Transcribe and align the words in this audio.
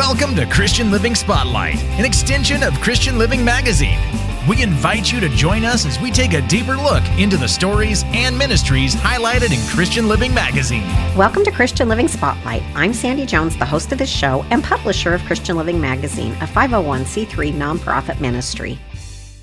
Welcome 0.00 0.34
to 0.36 0.46
Christian 0.46 0.90
Living 0.90 1.14
Spotlight, 1.14 1.76
an 1.98 2.06
extension 2.06 2.62
of 2.62 2.72
Christian 2.80 3.18
Living 3.18 3.44
Magazine. 3.44 4.00
We 4.48 4.62
invite 4.62 5.12
you 5.12 5.20
to 5.20 5.28
join 5.28 5.62
us 5.62 5.84
as 5.84 6.00
we 6.00 6.10
take 6.10 6.32
a 6.32 6.40
deeper 6.48 6.74
look 6.74 7.04
into 7.18 7.36
the 7.36 7.46
stories 7.46 8.02
and 8.06 8.36
ministries 8.36 8.94
highlighted 8.94 9.52
in 9.52 9.60
Christian 9.68 10.08
Living 10.08 10.32
Magazine. 10.32 10.86
Welcome 11.18 11.44
to 11.44 11.50
Christian 11.50 11.90
Living 11.90 12.08
Spotlight. 12.08 12.62
I'm 12.74 12.94
Sandy 12.94 13.26
Jones, 13.26 13.58
the 13.58 13.66
host 13.66 13.92
of 13.92 13.98
this 13.98 14.08
show 14.08 14.42
and 14.48 14.64
publisher 14.64 15.12
of 15.12 15.22
Christian 15.26 15.58
Living 15.58 15.82
Magazine, 15.82 16.32
a 16.40 16.46
501c3 16.46 17.52
nonprofit 17.52 18.22
ministry. 18.22 18.78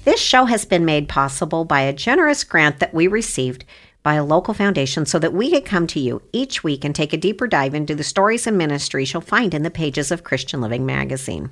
This 0.05 0.19
show 0.19 0.45
has 0.45 0.65
been 0.65 0.85
made 0.85 1.07
possible 1.07 1.65
by 1.65 1.81
a 1.81 1.93
generous 1.93 2.43
grant 2.43 2.79
that 2.79 2.95
we 2.95 3.05
received 3.05 3.63
by 4.07 4.13
a 4.13 4.23
local 4.23 4.53
foundation 4.53 5.05
so 5.05 5.19
that 5.19 5.33
we 5.33 5.51
could 5.51 5.65
come 5.65 5.85
to 5.85 5.99
you 5.99 6.21
each 6.31 6.63
week 6.63 6.85
and 6.85 6.95
take 6.95 7.11
a 7.11 7.17
deeper 7.17 7.45
dive 7.45 7.73
into 7.73 7.93
the 7.93 8.05
stories 8.05 8.47
and 8.47 8.57
ministries 8.57 9.11
you'll 9.11 9.19
find 9.19 9.53
in 9.53 9.63
the 9.63 9.69
pages 9.69 10.13
of 10.13 10.23
Christian 10.23 10.61
Living 10.61 10.85
magazine. 10.85 11.49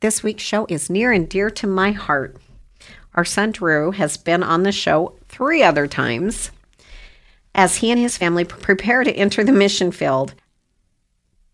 This 0.00 0.22
week's 0.22 0.42
show 0.42 0.66
is 0.68 0.90
near 0.90 1.12
and 1.12 1.26
dear 1.26 1.48
to 1.48 1.66
my 1.66 1.92
heart. 1.92 2.36
Our 3.14 3.24
son 3.24 3.52
Drew 3.52 3.90
has 3.92 4.18
been 4.18 4.42
on 4.42 4.64
the 4.64 4.70
show 4.70 5.16
three 5.30 5.62
other 5.62 5.86
times 5.86 6.50
as 7.54 7.76
he 7.76 7.90
and 7.90 7.98
his 7.98 8.18
family 8.18 8.44
prepare 8.44 9.02
to 9.02 9.10
enter 9.10 9.42
the 9.42 9.50
mission 9.50 9.92
field 9.92 10.34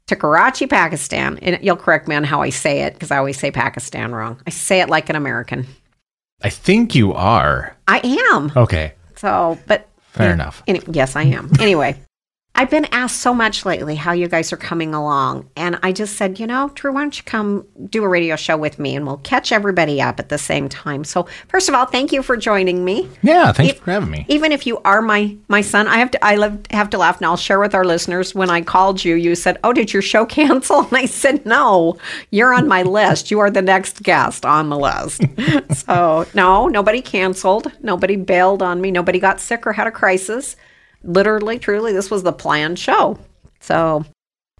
to 0.08 0.16
Karachi, 0.16 0.66
Pakistan. 0.66 1.38
And 1.42 1.62
you'll 1.62 1.76
correct 1.76 2.08
me 2.08 2.16
on 2.16 2.24
how 2.24 2.42
I 2.42 2.50
say 2.50 2.80
it 2.80 2.94
because 2.94 3.12
I 3.12 3.18
always 3.18 3.38
say 3.38 3.52
Pakistan 3.52 4.12
wrong. 4.12 4.42
I 4.48 4.50
say 4.50 4.80
it 4.80 4.88
like 4.88 5.10
an 5.10 5.14
American. 5.14 5.64
I 6.42 6.50
think 6.50 6.96
you 6.96 7.12
are. 7.12 7.76
I 7.86 8.00
am. 8.34 8.50
Okay. 8.56 8.92
So, 9.16 9.58
but 9.66 9.88
Fair 10.16 10.32
enough. 10.32 10.62
Any, 10.66 10.80
yes, 10.90 11.14
I 11.14 11.24
am. 11.24 11.50
Anyway, 11.60 11.94
I've 12.56 12.70
been 12.70 12.86
asked 12.86 13.20
so 13.20 13.34
much 13.34 13.66
lately 13.66 13.94
how 13.96 14.12
you 14.12 14.28
guys 14.28 14.52
are 14.52 14.56
coming 14.56 14.94
along. 14.94 15.48
And 15.56 15.78
I 15.82 15.92
just 15.92 16.16
said, 16.16 16.40
you 16.40 16.46
know, 16.46 16.70
Drew, 16.74 16.90
why 16.92 17.02
don't 17.02 17.16
you 17.16 17.22
come 17.24 17.66
do 17.90 18.02
a 18.02 18.08
radio 18.08 18.34
show 18.34 18.56
with 18.56 18.78
me 18.78 18.96
and 18.96 19.06
we'll 19.06 19.18
catch 19.18 19.52
everybody 19.52 20.00
up 20.00 20.18
at 20.18 20.30
the 20.30 20.38
same 20.38 20.68
time. 20.68 21.04
So, 21.04 21.28
first 21.48 21.68
of 21.68 21.74
all, 21.74 21.84
thank 21.84 22.12
you 22.12 22.22
for 22.22 22.36
joining 22.36 22.84
me. 22.84 23.08
Yeah, 23.22 23.52
thanks 23.52 23.74
E- 23.74 23.78
for 23.78 23.90
having 23.90 24.10
me. 24.10 24.24
Even 24.28 24.52
if 24.52 24.66
you 24.66 24.78
are 24.86 25.02
my 25.02 25.36
my 25.48 25.60
son, 25.60 25.86
I 25.86 25.98
have 25.98 26.10
to 26.12 26.24
I 26.24 26.36
love, 26.36 26.58
have 26.70 26.88
to 26.90 26.98
laugh. 26.98 27.18
And 27.18 27.26
I'll 27.26 27.36
share 27.36 27.60
with 27.60 27.74
our 27.74 27.84
listeners. 27.84 28.34
When 28.34 28.48
I 28.48 28.62
called 28.62 29.04
you, 29.04 29.16
you 29.16 29.34
said, 29.34 29.58
"Oh, 29.62 29.72
did 29.74 29.92
your 29.92 30.02
show 30.02 30.24
cancel?" 30.38 30.80
And 30.80 30.96
I 30.96 31.04
said, 31.06 31.44
"No, 31.44 31.98
you're 32.30 32.54
on 32.54 32.66
my 32.66 32.82
list. 32.82 33.30
You 33.30 33.38
are 33.40 33.50
the 33.50 33.62
next 33.62 34.02
guest 34.02 34.46
on 34.46 34.70
the 34.70 34.78
list." 34.78 35.22
so 35.86 36.26
no, 36.34 36.68
nobody 36.68 37.02
canceled. 37.02 37.70
Nobody 37.82 38.16
bailed 38.16 38.62
on 38.62 38.80
me. 38.80 38.90
Nobody 38.90 39.18
got 39.18 39.40
sick 39.40 39.66
or 39.66 39.74
had 39.74 39.86
a 39.86 39.90
crisis. 39.90 40.56
Literally, 41.06 41.58
truly, 41.58 41.92
this 41.92 42.10
was 42.10 42.22
the 42.22 42.32
planned 42.32 42.78
show. 42.78 43.18
So. 43.60 44.04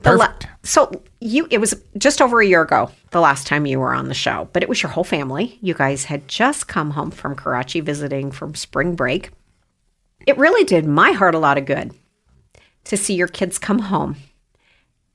the 0.03 0.15
la- 0.15 0.27
Perfect. 0.27 0.47
so 0.63 0.91
you 1.21 1.49
it 1.51 1.59
was 1.59 1.75
just 1.99 2.21
over 2.23 2.41
a 2.41 2.47
year 2.47 2.63
ago 2.63 2.91
the 3.11 3.21
last 3.21 3.47
time 3.47 3.67
you 3.67 3.81
were 3.81 3.95
on 3.95 4.09
the 4.09 4.15
show, 4.15 4.49
but 4.53 4.63
it 4.63 4.69
was 4.69 4.83
your 4.83 4.93
whole 4.93 5.05
family. 5.05 5.59
You 5.61 5.75
guys 5.75 6.05
had 6.05 6.29
just 6.29 6.69
come 6.69 6.91
home 6.91 7.11
from 7.11 7.35
Karachi 7.35 7.81
visiting 7.81 8.31
from 8.31 8.55
spring 8.55 8.95
break. 8.95 9.31
It 10.27 10.37
really 10.39 10.65
did 10.65 10.87
my 10.87 11.13
heart 11.13 11.35
a 11.35 11.39
lot 11.39 11.59
of 11.59 11.67
good 11.67 11.93
to 12.85 12.97
see 12.97 13.15
your 13.15 13.29
kids 13.29 13.59
come 13.59 13.79
home 13.79 14.17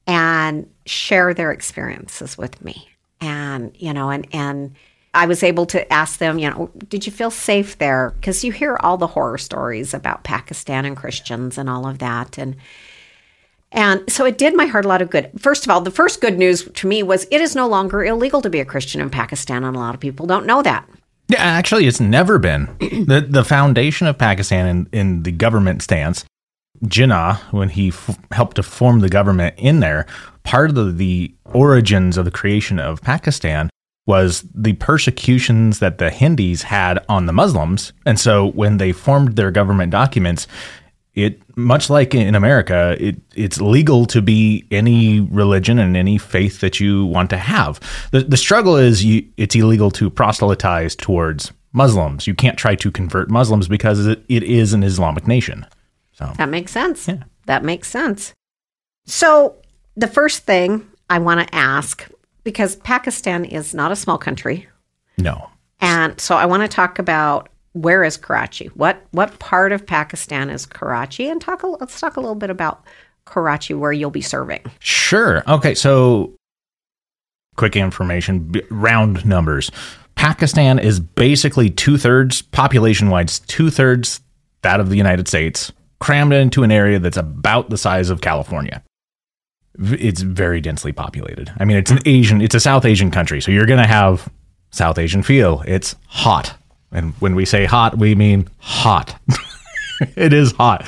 and 0.08 0.70
share 0.86 1.34
their 1.34 1.52
experiences 1.52 2.38
with 2.38 2.62
me. 2.64 2.90
And, 3.20 3.76
you 3.78 3.94
know, 3.94 4.10
and 4.10 4.28
and 4.34 4.76
I 5.14 5.26
was 5.26 5.44
able 5.44 5.66
to 5.68 5.92
ask 5.92 6.20
them, 6.20 6.40
you 6.40 6.50
know, 6.50 6.72
did 6.88 7.06
you 7.06 7.12
feel 7.12 7.32
safe 7.32 7.78
there? 7.78 8.14
Because 8.16 8.44
you 8.44 8.52
hear 8.52 8.78
all 8.80 8.98
the 8.98 9.08
horror 9.08 9.38
stories 9.38 9.94
about 9.94 10.24
Pakistan 10.24 10.86
and 10.86 10.96
Christians 10.96 11.58
and 11.58 11.70
all 11.70 11.86
of 11.86 12.00
that. 12.00 12.38
And 12.38 12.56
and 13.74 14.04
so 14.12 14.26
it 14.26 14.38
did 14.38 14.56
my 14.56 14.66
heart 14.66 14.84
a 14.84 14.88
lot 14.90 15.02
of 15.02 15.10
good. 15.10 15.32
First 15.38 15.66
of 15.66 15.72
all, 15.72 15.80
the 15.80 15.92
first 15.92 16.20
good 16.20 16.38
news 16.38 16.66
to 16.66 16.88
me 16.88 17.04
was 17.04 17.26
it 17.32 17.40
is 17.40 17.56
no 17.56 17.68
longer 17.68 18.04
illegal 18.04 18.42
to 18.42 18.50
be 18.50 18.60
a 18.60 18.66
Christian 18.66 19.00
in 19.00 19.10
Pakistan, 19.10 19.64
and 19.64 19.76
a 19.78 19.80
lot 19.80 19.96
of 19.96 20.02
people 20.02 20.26
don't 20.26 20.46
know 20.46 20.62
that. 20.62 20.88
Yeah, 21.30 21.40
actually, 21.40 21.88
it's 21.88 22.02
never 22.02 22.38
been. 22.38 22.66
the 22.80 23.26
The 23.28 23.46
foundation 23.46 24.08
of 24.08 24.18
Pakistan 24.18 24.68
in, 24.68 24.90
in 24.92 25.24
the 25.24 25.32
government 25.32 25.82
stance, 25.82 26.26
Jinnah, 26.84 27.38
when 27.54 27.70
he 27.70 27.90
f- 27.90 28.20
helped 28.32 28.58
to 28.58 28.64
form 28.64 29.00
the 29.00 29.10
government 29.10 29.56
in 29.58 29.80
there, 29.80 30.06
part 30.44 30.70
of 30.70 30.76
the, 30.76 30.92
the 30.92 31.34
origins 31.46 32.18
of 32.18 32.26
the 32.26 32.32
creation 32.32 32.78
of 32.78 33.02
Pakistan 33.02 33.70
was 34.06 34.44
the 34.54 34.74
persecutions 34.74 35.80
that 35.80 35.98
the 35.98 36.10
Hindis 36.10 36.64
had 36.64 37.04
on 37.08 37.28
the 37.28 37.34
Muslims. 37.34 37.94
And 38.06 38.20
so 38.20 38.48
when 38.48 38.78
they 38.78 38.92
formed 38.92 39.36
their 39.36 39.52
government 39.52 39.92
documents, 39.92 40.48
it 41.14 41.42
much 41.58 41.90
like 41.90 42.16
in 42.16 42.36
America, 42.36 42.96
it 43.00 43.18
it's 43.36 43.60
legal 43.60 44.06
to 44.08 44.22
be 44.22 44.66
any 44.72 45.20
religion 45.20 45.78
and 45.78 45.98
any 45.98 46.18
faith 46.18 46.62
that 46.62 46.80
you 46.80 47.06
want 47.06 47.30
to 47.32 47.38
have. 47.38 47.80
The 48.12 48.22
the 48.22 48.38
struggle 48.38 48.78
is 48.78 49.04
you 49.04 49.28
it's 49.38 49.56
illegal 49.56 49.92
to 49.92 50.10
proselytize 50.10 50.96
towards 50.96 51.52
Muslims. 51.74 52.28
You 52.28 52.34
can't 52.34 52.58
try 52.58 52.76
to 52.76 52.92
convert 52.92 53.30
Muslims 53.30 53.68
because 53.68 54.08
it, 54.08 54.24
it 54.30 54.44
is 54.44 54.74
an 54.74 54.84
Islamic 54.84 55.28
nation. 55.28 55.66
So 56.14 56.32
That 56.38 56.50
makes 56.50 56.72
sense. 56.72 57.08
Yeah. 57.08 57.24
That 57.46 57.64
makes 57.64 57.88
sense. 57.88 58.34
So, 59.06 59.56
the 59.96 60.08
first 60.08 60.44
thing 60.44 60.88
I 61.10 61.20
want 61.20 61.46
to 61.48 61.56
ask, 61.56 62.10
because 62.44 62.76
Pakistan 62.78 63.46
is 63.46 63.74
not 63.74 63.92
a 63.92 63.96
small 63.96 64.18
country, 64.18 64.68
no. 65.18 65.50
and 65.80 66.20
so 66.20 66.36
I 66.36 66.46
want 66.46 66.64
to 66.64 66.68
talk 66.68 67.00
about 67.00 67.50
where 67.74 68.04
is 68.04 68.18
Karachi? 68.18 68.68
What 68.68 69.02
what 69.12 69.40
part 69.40 69.72
of 69.72 69.86
Pakistan 69.86 70.50
is 70.50 70.66
Karachi? 70.66 71.30
And 71.30 71.42
talk 71.42 71.64
a, 71.64 71.68
let's 71.68 72.00
talk 72.00 72.18
a 72.18 72.20
little 72.20 72.36
bit 72.36 72.50
about 72.50 72.84
Karachi, 73.26 73.74
where 73.74 73.92
you'll 73.92 74.10
be 74.12 74.22
serving. 74.22 74.62
Sure. 74.80 75.44
Okay. 75.48 75.74
So, 75.76 76.34
quick 77.56 77.76
information, 77.76 78.54
round 78.70 79.26
numbers. 79.26 79.72
Pakistan 80.16 80.80
is 80.80 81.00
basically 81.00 81.70
two 81.70 81.98
thirds 81.98 82.42
population 82.42 83.10
wise, 83.10 83.40
two 83.40 83.70
thirds 83.70 84.22
that 84.62 84.80
of 84.80 84.90
the 84.90 84.98
United 84.98 85.28
States, 85.28 85.72
crammed 86.00 86.34
into 86.34 86.64
an 86.64 86.72
area 86.72 87.00
that's 87.00 87.18
about 87.18 87.70
the 87.70 87.78
size 87.78 88.10
of 88.10 88.22
California. 88.22 88.84
It's 89.80 90.22
very 90.22 90.62
densely 90.62 90.92
populated. 90.92 91.52
I 91.58 91.66
mean, 91.66 91.78
it's 91.78 91.92
an 91.92 92.00
Asian, 92.06 92.42
it's 92.42 92.56
a 92.56 92.60
South 92.60 92.86
Asian 92.86 93.12
country, 93.12 93.42
so 93.42 93.52
you're 93.52 93.66
going 93.66 93.82
to 93.82 93.88
have 93.88 94.30
South 94.72 94.98
Asian 94.98 95.24
feel. 95.24 95.64
It's 95.68 95.96
hot. 96.08 96.56
And 96.92 97.14
when 97.20 97.36
we 97.36 97.46
say 97.46 97.66
hot, 97.66 97.98
we 97.98 98.16
mean 98.16 98.50
hot. 98.60 99.18
it 100.16 100.34
is 100.34 100.52
hot. 100.54 100.86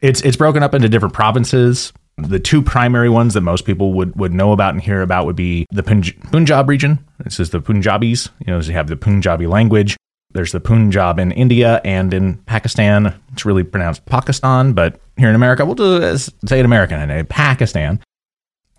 It's 0.00 0.20
it's 0.22 0.36
broken 0.36 0.62
up 0.62 0.74
into 0.74 0.88
different 0.88 1.14
provinces. 1.14 1.92
The 2.16 2.38
two 2.38 2.62
primary 2.62 3.08
ones 3.08 3.34
that 3.34 3.40
most 3.40 3.64
people 3.64 3.94
would, 3.94 4.14
would 4.16 4.32
know 4.32 4.52
about 4.52 4.74
and 4.74 4.82
hear 4.82 5.02
about 5.02 5.26
would 5.26 5.36
be 5.36 5.66
the 5.70 5.82
Punj- 5.82 6.30
Punjab 6.30 6.68
region. 6.68 7.04
This 7.24 7.40
is 7.40 7.50
the 7.50 7.60
Punjabis. 7.60 8.28
You 8.46 8.52
know, 8.52 8.60
so 8.60 8.68
you 8.68 8.74
have 8.74 8.88
the 8.88 8.96
Punjabi 8.96 9.46
language. 9.46 9.96
There's 10.32 10.52
the 10.52 10.60
Punjab 10.60 11.18
in 11.18 11.32
India 11.32 11.80
and 11.84 12.14
in 12.14 12.36
Pakistan. 12.44 13.14
It's 13.32 13.44
really 13.44 13.64
pronounced 13.64 14.04
Pakistan, 14.06 14.74
but 14.74 15.00
here 15.16 15.28
in 15.28 15.34
America, 15.34 15.64
we'll 15.64 15.74
just 15.74 16.28
uh, 16.28 16.46
say 16.46 16.60
it 16.60 16.64
American 16.64 17.10
and 17.10 17.28
Pakistan. 17.28 18.00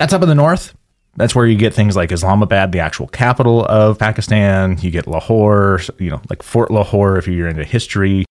That's 0.01 0.13
up 0.13 0.23
in 0.23 0.29
the 0.29 0.33
north. 0.33 0.73
That's 1.15 1.35
where 1.35 1.45
you 1.45 1.55
get 1.55 1.75
things 1.75 1.95
like 1.95 2.11
Islamabad, 2.11 2.71
the 2.71 2.79
actual 2.79 3.05
capital 3.05 3.63
of 3.65 3.99
Pakistan. 3.99 4.79
You 4.81 4.89
get 4.89 5.05
Lahore, 5.05 5.79
you 5.99 6.09
know, 6.09 6.19
like 6.27 6.41
Fort 6.41 6.71
Lahore 6.71 7.19
if 7.19 7.27
you're 7.27 7.47
into 7.47 7.63
history. 7.63 8.25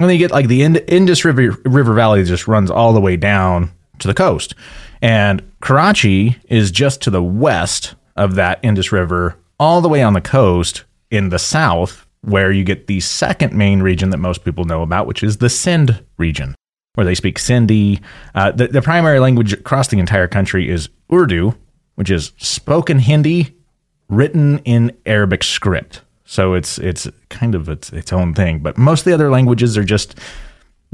And 0.00 0.08
then 0.08 0.16
you 0.16 0.18
get 0.18 0.30
like 0.30 0.48
the 0.48 0.62
Ind- 0.62 0.82
Indus 0.88 1.22
River, 1.26 1.54
River 1.66 1.92
Valley 1.92 2.24
just 2.24 2.48
runs 2.48 2.70
all 2.70 2.94
the 2.94 3.00
way 3.00 3.14
down 3.14 3.72
to 3.98 4.08
the 4.08 4.14
coast. 4.14 4.54
And 5.02 5.42
Karachi 5.60 6.38
is 6.48 6.70
just 6.70 7.02
to 7.02 7.10
the 7.10 7.22
west 7.22 7.94
of 8.16 8.34
that 8.36 8.58
Indus 8.62 8.90
River, 8.90 9.36
all 9.60 9.82
the 9.82 9.88
way 9.90 10.02
on 10.02 10.14
the 10.14 10.22
coast 10.22 10.84
in 11.10 11.28
the 11.28 11.38
south, 11.38 12.06
where 12.22 12.50
you 12.50 12.64
get 12.64 12.86
the 12.86 13.00
second 13.00 13.52
main 13.52 13.82
region 13.82 14.08
that 14.08 14.16
most 14.16 14.46
people 14.46 14.64
know 14.64 14.80
about, 14.80 15.06
which 15.06 15.22
is 15.22 15.36
the 15.36 15.50
Sindh 15.50 16.02
region, 16.16 16.54
where 16.94 17.04
they 17.04 17.14
speak 17.14 17.38
Sindhi. 17.38 18.00
Uh, 18.34 18.52
the, 18.52 18.68
the 18.68 18.82
primary 18.82 19.20
language 19.20 19.52
across 19.52 19.88
the 19.88 19.98
entire 19.98 20.28
country 20.28 20.68
is 20.68 20.88
Urdu, 21.12 21.54
which 21.94 22.10
is 22.10 22.32
spoken 22.38 22.98
Hindi, 22.98 23.54
written 24.08 24.58
in 24.60 24.96
Arabic 25.06 25.42
script. 25.42 26.02
So 26.24 26.54
it's 26.54 26.78
it's 26.78 27.08
kind 27.30 27.54
of 27.54 27.68
its 27.68 27.90
its 27.92 28.12
own 28.12 28.34
thing. 28.34 28.60
But 28.60 28.76
most 28.76 29.00
of 29.00 29.04
the 29.06 29.14
other 29.14 29.30
languages 29.30 29.78
are 29.78 29.84
just 29.84 30.18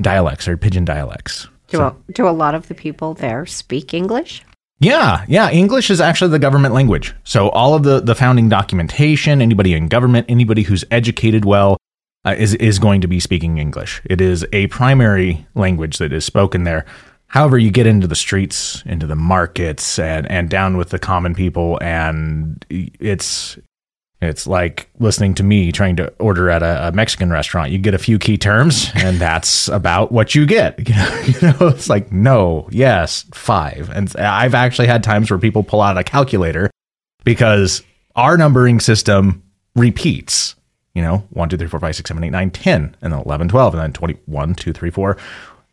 dialects 0.00 0.46
or 0.46 0.56
pidgin 0.56 0.84
dialects. 0.84 1.48
Do, 1.68 1.80
a, 1.80 1.96
do 2.12 2.28
a 2.28 2.30
lot 2.30 2.54
of 2.54 2.68
the 2.68 2.74
people 2.74 3.14
there 3.14 3.46
speak 3.46 3.94
English? 3.94 4.44
Yeah, 4.80 5.24
yeah. 5.28 5.50
English 5.50 5.90
is 5.90 6.00
actually 6.00 6.30
the 6.30 6.38
government 6.38 6.74
language. 6.74 7.14
So 7.24 7.48
all 7.50 7.74
of 7.74 7.84
the, 7.84 8.00
the 8.00 8.14
founding 8.14 8.48
documentation, 8.48 9.40
anybody 9.40 9.72
in 9.74 9.88
government, 9.88 10.26
anybody 10.28 10.62
who's 10.62 10.84
educated 10.90 11.44
well, 11.44 11.78
uh, 12.24 12.34
is 12.38 12.54
is 12.54 12.78
going 12.78 13.00
to 13.00 13.08
be 13.08 13.20
speaking 13.20 13.58
English. 13.58 14.00
It 14.04 14.20
is 14.20 14.46
a 14.52 14.66
primary 14.68 15.46
language 15.54 15.98
that 15.98 16.12
is 16.12 16.24
spoken 16.24 16.64
there. 16.64 16.84
However, 17.26 17.58
you 17.58 17.70
get 17.70 17.86
into 17.86 18.06
the 18.06 18.14
streets, 18.14 18.82
into 18.86 19.06
the 19.06 19.16
markets, 19.16 19.98
and 19.98 20.30
and 20.30 20.48
down 20.48 20.76
with 20.76 20.90
the 20.90 20.98
common 20.98 21.34
people, 21.34 21.78
and 21.82 22.64
it's 22.70 23.58
It's 24.20 24.46
like 24.46 24.88
listening 24.98 25.34
to 25.34 25.42
me 25.42 25.70
trying 25.70 25.96
to 25.96 26.12
order 26.18 26.48
at 26.48 26.62
a, 26.62 26.88
a 26.88 26.92
Mexican 26.92 27.30
restaurant. 27.30 27.70
You 27.72 27.78
get 27.78 27.92
a 27.94 27.98
few 27.98 28.18
key 28.18 28.38
terms, 28.38 28.90
and 28.94 29.18
that's 29.18 29.68
about 29.68 30.12
what 30.12 30.34
you 30.34 30.46
get. 30.46 30.78
You 30.88 30.94
know, 30.96 31.22
you 31.26 31.40
know, 31.60 31.68
it's 31.68 31.88
like 31.88 32.12
no, 32.12 32.68
yes, 32.70 33.24
five. 33.34 33.90
And 33.90 34.14
I've 34.16 34.54
actually 34.54 34.86
had 34.86 35.02
times 35.02 35.30
where 35.30 35.38
people 35.38 35.62
pull 35.62 35.82
out 35.82 35.98
a 35.98 36.04
calculator 36.04 36.70
because 37.24 37.82
our 38.16 38.36
numbering 38.36 38.80
system 38.80 39.42
repeats. 39.74 40.54
You 40.94 41.02
know, 41.02 41.18
1, 41.30 41.48
2, 41.48 41.56
3, 41.56 41.66
4, 41.66 41.80
5, 41.80 41.96
6, 41.96 42.08
7, 42.08 42.24
8, 42.24 42.30
9, 42.30 42.50
10, 42.50 42.96
and 43.02 43.12
then 43.12 43.20
11, 43.20 43.48
12, 43.48 43.74
and 43.74 43.82
then 43.82 43.92
21, 43.92 44.54
2, 44.54 44.72
3, 44.72 44.90
4. 44.90 45.16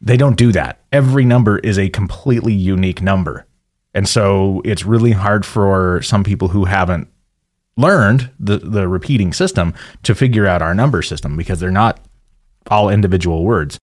They 0.02 0.18
don't 0.18 0.36
do 0.36 0.52
that. 0.52 0.80
Every 0.92 1.24
number 1.24 1.60
is 1.60 1.78
a 1.78 1.90
completely 1.90 2.54
unique 2.54 3.02
number. 3.02 3.46
And 3.94 4.08
so 4.08 4.62
it's 4.66 4.86
really 4.86 5.12
hard 5.12 5.46
for 5.46 6.02
some 6.02 6.24
people 6.24 6.48
who 6.48 6.66
haven't 6.66 7.08
learned 7.78 8.32
the, 8.40 8.58
the 8.58 8.88
repeating 8.88 9.34
system 9.34 9.74
to 10.04 10.16
figure 10.16 10.48
out 10.48 10.62
our 10.62 10.74
number 10.74 11.02
system 11.02 11.38
because 11.38 11.60
they're 11.60 11.72
not 11.72 12.00
all 12.68 12.90
individual 12.90 13.44
words. 13.44 13.78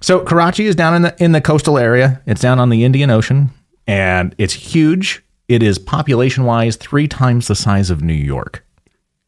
So 0.00 0.20
Karachi 0.20 0.66
is 0.66 0.74
down 0.74 0.94
in 0.94 1.02
the 1.02 1.22
in 1.22 1.32
the 1.32 1.40
coastal 1.40 1.78
area. 1.78 2.22
It's 2.26 2.40
down 2.40 2.58
on 2.58 2.70
the 2.70 2.84
Indian 2.84 3.10
Ocean 3.10 3.50
and 3.86 4.34
it's 4.38 4.52
huge. 4.52 5.24
It 5.48 5.62
is 5.62 5.78
population 5.78 6.44
wise 6.44 6.76
three 6.76 7.06
times 7.08 7.48
the 7.48 7.54
size 7.54 7.90
of 7.90 8.02
New 8.02 8.12
York. 8.12 8.64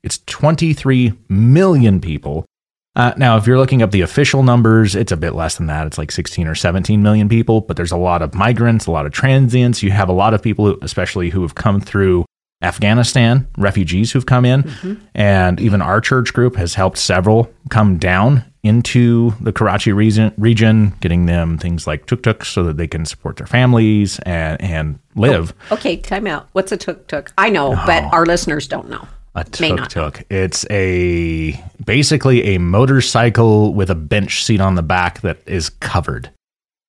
It's 0.04 0.18
23 0.26 1.14
million 1.28 2.00
people. 2.00 2.44
Uh, 2.96 3.12
now, 3.16 3.36
if 3.36 3.46
you're 3.46 3.58
looking 3.58 3.82
up 3.82 3.90
the 3.90 4.02
official 4.02 4.44
numbers, 4.44 4.94
it's 4.94 5.10
a 5.10 5.16
bit 5.16 5.34
less 5.34 5.56
than 5.56 5.66
that. 5.66 5.86
It's 5.86 5.98
like 5.98 6.12
16 6.12 6.46
or 6.46 6.54
17 6.54 7.02
million 7.02 7.28
people, 7.28 7.60
but 7.60 7.76
there's 7.76 7.90
a 7.90 7.96
lot 7.96 8.22
of 8.22 8.34
migrants, 8.34 8.86
a 8.86 8.92
lot 8.92 9.06
of 9.06 9.12
transients. 9.12 9.82
You 9.82 9.90
have 9.90 10.08
a 10.08 10.12
lot 10.12 10.32
of 10.32 10.42
people, 10.42 10.66
who, 10.66 10.78
especially 10.80 11.30
who 11.30 11.42
have 11.42 11.56
come 11.56 11.80
through 11.80 12.24
Afghanistan, 12.62 13.48
refugees 13.58 14.12
who've 14.12 14.26
come 14.26 14.44
in. 14.44 14.62
Mm-hmm. 14.62 15.06
And 15.14 15.60
even 15.60 15.82
our 15.82 16.00
church 16.00 16.32
group 16.32 16.54
has 16.54 16.74
helped 16.74 16.98
several 16.98 17.52
come 17.68 17.98
down 17.98 18.44
into 18.62 19.32
the 19.40 19.52
Karachi 19.52 19.92
region, 19.92 20.32
region 20.38 20.94
getting 21.00 21.26
them 21.26 21.58
things 21.58 21.86
like 21.86 22.06
tuk 22.06 22.22
tuks 22.22 22.48
so 22.48 22.62
that 22.64 22.76
they 22.76 22.86
can 22.86 23.04
support 23.04 23.36
their 23.36 23.46
families 23.46 24.18
and, 24.20 24.60
and 24.62 24.98
live. 25.16 25.52
Oh, 25.70 25.74
okay, 25.74 25.96
time 25.96 26.26
out. 26.26 26.48
What's 26.52 26.72
a 26.72 26.76
tuk 26.76 27.06
tuk? 27.08 27.32
I 27.36 27.50
know, 27.50 27.72
oh. 27.72 27.82
but 27.86 28.04
our 28.04 28.24
listeners 28.24 28.66
don't 28.66 28.88
know. 28.88 29.06
A 29.36 29.44
tuk 29.44 29.88
tuk. 29.88 30.22
It's 30.30 30.64
a 30.70 31.60
basically 31.84 32.54
a 32.54 32.58
motorcycle 32.58 33.74
with 33.74 33.90
a 33.90 33.94
bench 33.94 34.44
seat 34.44 34.60
on 34.60 34.76
the 34.76 34.82
back 34.82 35.22
that 35.22 35.38
is 35.46 35.70
covered. 35.70 36.30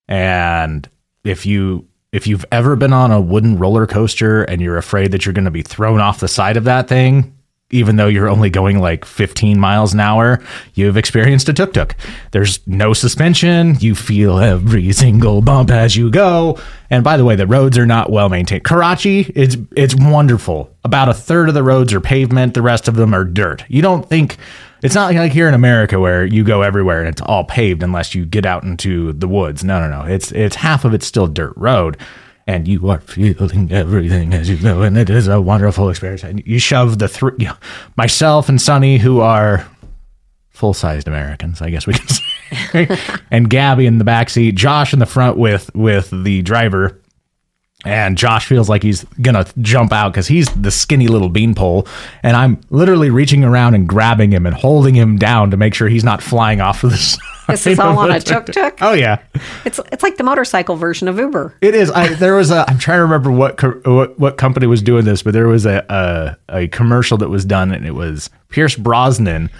And 0.08 0.88
if 1.24 1.46
you 1.46 1.88
if 2.12 2.28
you've 2.28 2.46
ever 2.52 2.76
been 2.76 2.94
on 2.94 3.12
a 3.12 3.20
wooden 3.20 3.58
roller 3.58 3.88
coaster 3.88 4.44
and 4.44 4.62
you're 4.62 4.78
afraid 4.78 5.12
that 5.12 5.26
you're 5.26 5.34
going 5.34 5.46
to 5.46 5.52
be 5.52 5.64
thrown 5.64 6.00
off 6.00 6.20
the 6.20 6.28
side 6.28 6.56
of 6.56 6.64
that 6.66 6.88
thing, 6.88 7.36
even 7.72 7.96
though 7.96 8.08
you're 8.08 8.30
only 8.30 8.50
going 8.50 8.80
like 8.80 9.06
15 9.06 9.60
miles 9.60 9.94
an 9.94 10.00
hour, 10.00 10.42
you've 10.76 10.98
experienced 10.98 11.50
a 11.50 11.54
tuk 11.54 11.74
tuk. 11.74 11.96
There's 12.32 12.66
no 12.68 12.94
suspension. 12.94 13.76
You 13.80 13.96
feel 13.96 14.38
every 14.38 14.92
single 14.94 15.42
bump 15.42 15.72
as 15.72 15.96
you 15.96 16.12
go. 16.12 16.60
And 16.92 17.04
by 17.04 17.18
the 17.18 17.26
way, 17.26 17.36
the 17.36 17.48
roads 17.48 17.78
are 17.78 17.88
not 17.88 18.12
well 18.12 18.30
maintained. 18.30 18.64
Karachi, 18.64 19.32
it's 19.36 19.58
it's 19.76 19.96
wonderful. 19.96 20.72
About 20.84 21.10
a 21.10 21.14
third 21.14 21.50
of 21.50 21.56
the 21.56 21.64
roads 21.64 21.92
are 21.94 22.02
pavement. 22.02 22.54
The 22.54 22.62
rest 22.62 22.88
of 22.88 22.96
them 22.96 23.14
are 23.16 23.24
dirt. 23.24 23.66
You 23.68 23.82
don't 23.82 24.08
think 24.08 24.38
it's 24.84 24.94
not 24.94 25.16
like 25.16 25.32
here 25.32 25.48
in 25.48 25.56
America 25.56 26.00
where 26.00 26.24
you 26.24 26.44
go 26.44 26.62
everywhere 26.62 27.00
and 27.00 27.10
it's 27.10 27.22
all 27.22 27.46
paved 27.46 27.82
unless 27.82 28.14
you 28.14 28.26
get 28.26 28.46
out 28.46 28.64
into 28.64 29.14
the 29.14 29.28
woods. 29.28 29.64
No, 29.64 29.80
no, 29.80 29.90
no. 29.90 30.06
It's 30.08 30.32
it's 30.32 30.58
half 30.58 30.86
of 30.86 30.94
it's 30.94 31.08
still 31.08 31.26
dirt 31.26 31.54
road 31.56 31.98
and 32.48 32.68
you 32.68 32.90
are 32.90 33.00
feeling 33.00 33.72
everything 33.72 34.34
as 34.34 34.50
you 34.50 34.58
go, 34.58 34.82
and 34.82 34.98
it 34.98 35.10
is 35.10 35.28
a 35.28 35.42
wonderful 35.42 35.90
experience. 35.90 36.24
And 36.24 36.46
you 36.46 36.60
shove 36.60 37.00
the 37.00 37.08
three, 37.08 37.34
you 37.40 37.48
know, 37.48 37.58
myself 37.98 38.50
and 38.50 38.62
Sonny, 38.62 38.98
who 38.98 39.20
are 39.20 39.66
full-sized 40.52 41.08
Americans, 41.08 41.62
I 41.62 41.70
guess 41.70 41.86
we 41.86 41.94
can 41.94 42.08
say, 42.72 42.98
and 43.32 43.50
Gabby 43.50 43.86
in 43.86 43.98
the 43.98 44.04
back 44.04 44.30
seat, 44.30 44.56
Josh 44.56 44.94
in 44.94 45.00
the 45.00 45.06
front 45.06 45.38
with 45.38 45.74
with 45.76 46.12
the 46.12 46.42
driver. 46.44 47.02
And 47.86 48.18
Josh 48.18 48.48
feels 48.48 48.68
like 48.68 48.84
he's 48.84 49.04
gonna 49.22 49.46
jump 49.62 49.94
out 49.94 50.12
because 50.12 50.28
he's 50.28 50.50
the 50.56 50.72
skinny 50.72 51.08
little 51.08 51.30
beanpole, 51.30 51.88
and 52.24 52.36
I'm 52.36 52.60
literally 52.70 53.12
reaching 53.12 53.44
around 53.44 53.76
and 53.76 53.88
grabbing 53.88 54.32
him 54.32 54.46
and 54.46 54.56
holding 54.56 54.96
him 54.96 55.18
down 55.18 55.52
to 55.52 55.58
make 55.58 55.74
sure 55.74 55.88
he's 55.88 56.04
not 56.04 56.24
flying 56.24 56.62
off 56.62 56.84
of 56.84 56.92
the 56.92 57.18
this 57.48 57.68
is 57.68 57.80
all 57.80 57.98
on 58.00 58.12
a 58.12 58.20
tuk 58.20 58.48
tuk. 58.48 58.80
Oh 58.82 58.94
yeah, 58.94 59.22
it's 59.66 59.80
it's 59.92 60.02
like 60.02 60.18
the 60.18 60.24
motorcycle 60.24 60.76
version 60.76 61.08
of 61.08 61.20
Uber. 61.20 61.56
It 61.62 61.76
is. 61.76 61.92
I, 61.92 62.14
there 62.16 62.36
was 62.36 62.50
a. 62.50 62.68
I'm 62.68 62.80
trying 62.80 62.98
to 62.98 63.04
remember 63.04 63.32
what 63.32 63.62
what 63.86 64.18
what 64.18 64.38
company 64.38 64.66
was 64.68 64.82
doing 64.82 65.06
this, 65.06 65.22
but 65.22 65.34
there 65.34 65.48
was 65.48 65.66
a, 65.66 65.86
a 66.50 66.64
a 66.64 66.68
commercial 66.70 67.18
that 67.20 67.30
was 67.30 67.46
done, 67.46 67.72
and 67.72 67.86
it 67.86 67.94
was 67.94 68.30
Pierce 68.50 68.76
Brosnan 68.76 69.52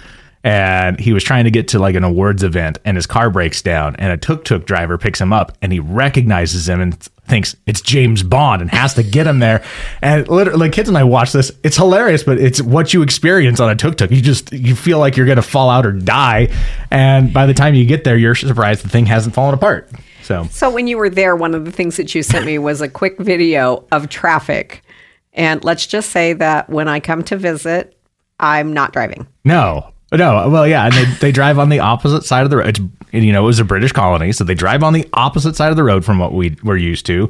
and 0.46 1.00
he 1.00 1.12
was 1.12 1.24
trying 1.24 1.42
to 1.42 1.50
get 1.50 1.66
to 1.66 1.80
like 1.80 1.96
an 1.96 2.04
awards 2.04 2.44
event 2.44 2.78
and 2.84 2.96
his 2.96 3.04
car 3.04 3.30
breaks 3.30 3.60
down 3.62 3.96
and 3.96 4.12
a 4.12 4.16
tuk-tuk 4.16 4.64
driver 4.64 4.96
picks 4.96 5.20
him 5.20 5.32
up 5.32 5.58
and 5.60 5.72
he 5.72 5.80
recognizes 5.80 6.68
him 6.68 6.80
and 6.80 6.96
thinks 7.26 7.56
it's 7.66 7.80
James 7.80 8.22
Bond 8.22 8.62
and 8.62 8.70
has 8.70 8.94
to 8.94 9.02
get 9.02 9.26
him 9.26 9.40
there. 9.40 9.64
And 10.02 10.28
literally, 10.28 10.60
like 10.60 10.72
kids 10.72 10.88
and 10.88 10.96
I 10.96 11.02
watch 11.02 11.32
this. 11.32 11.50
It's 11.64 11.76
hilarious, 11.76 12.22
but 12.22 12.38
it's 12.38 12.62
what 12.62 12.94
you 12.94 13.02
experience 13.02 13.58
on 13.58 13.70
a 13.70 13.74
tuk 13.74 13.96
tuk. 13.96 14.12
You 14.12 14.22
just 14.22 14.52
you 14.52 14.76
feel 14.76 15.00
like 15.00 15.16
you're 15.16 15.26
going 15.26 15.34
to 15.34 15.42
fall 15.42 15.68
out 15.68 15.84
or 15.84 15.90
die, 15.90 16.54
and 16.92 17.32
by 17.32 17.46
the 17.46 17.54
time 17.54 17.74
you 17.74 17.84
get 17.84 18.04
there, 18.04 18.16
you're 18.16 18.36
surprised 18.36 18.84
the 18.84 18.88
thing 18.88 19.06
hasn't 19.06 19.34
fallen 19.34 19.52
apart. 19.52 19.90
So, 20.22 20.44
so 20.52 20.70
when 20.70 20.86
you 20.86 20.96
were 20.96 21.10
there, 21.10 21.34
one 21.34 21.56
of 21.56 21.64
the 21.64 21.72
things 21.72 21.96
that 21.96 22.14
you 22.14 22.22
sent 22.22 22.46
me 22.46 22.58
was 22.58 22.80
a 22.80 22.88
quick 22.88 23.18
video 23.18 23.84
of 23.90 24.08
traffic. 24.08 24.84
And 25.32 25.64
let's 25.64 25.88
just 25.88 26.10
say 26.10 26.34
that 26.34 26.70
when 26.70 26.86
I 26.86 27.00
come 27.00 27.24
to 27.24 27.36
visit, 27.36 27.98
I'm 28.38 28.72
not 28.72 28.92
driving. 28.92 29.26
No, 29.44 29.92
no, 30.12 30.48
well, 30.48 30.66
yeah, 30.66 30.84
and 30.84 30.94
they, 30.94 31.04
they 31.16 31.32
drive 31.32 31.58
on 31.58 31.68
the 31.68 31.80
opposite 31.80 32.24
side 32.24 32.44
of 32.44 32.50
the 32.50 32.58
road. 32.58 32.68
It's, 32.68 32.80
you 33.12 33.32
know, 33.32 33.42
it 33.42 33.46
was 33.46 33.58
a 33.58 33.64
British 33.64 33.92
colony, 33.92 34.32
so 34.32 34.44
they 34.44 34.54
drive 34.54 34.82
on 34.82 34.92
the 34.92 35.08
opposite 35.12 35.56
side 35.56 35.70
of 35.70 35.76
the 35.76 35.84
road 35.84 36.04
from 36.04 36.18
what 36.18 36.32
we 36.32 36.56
were 36.62 36.76
used 36.76 37.06
to. 37.06 37.28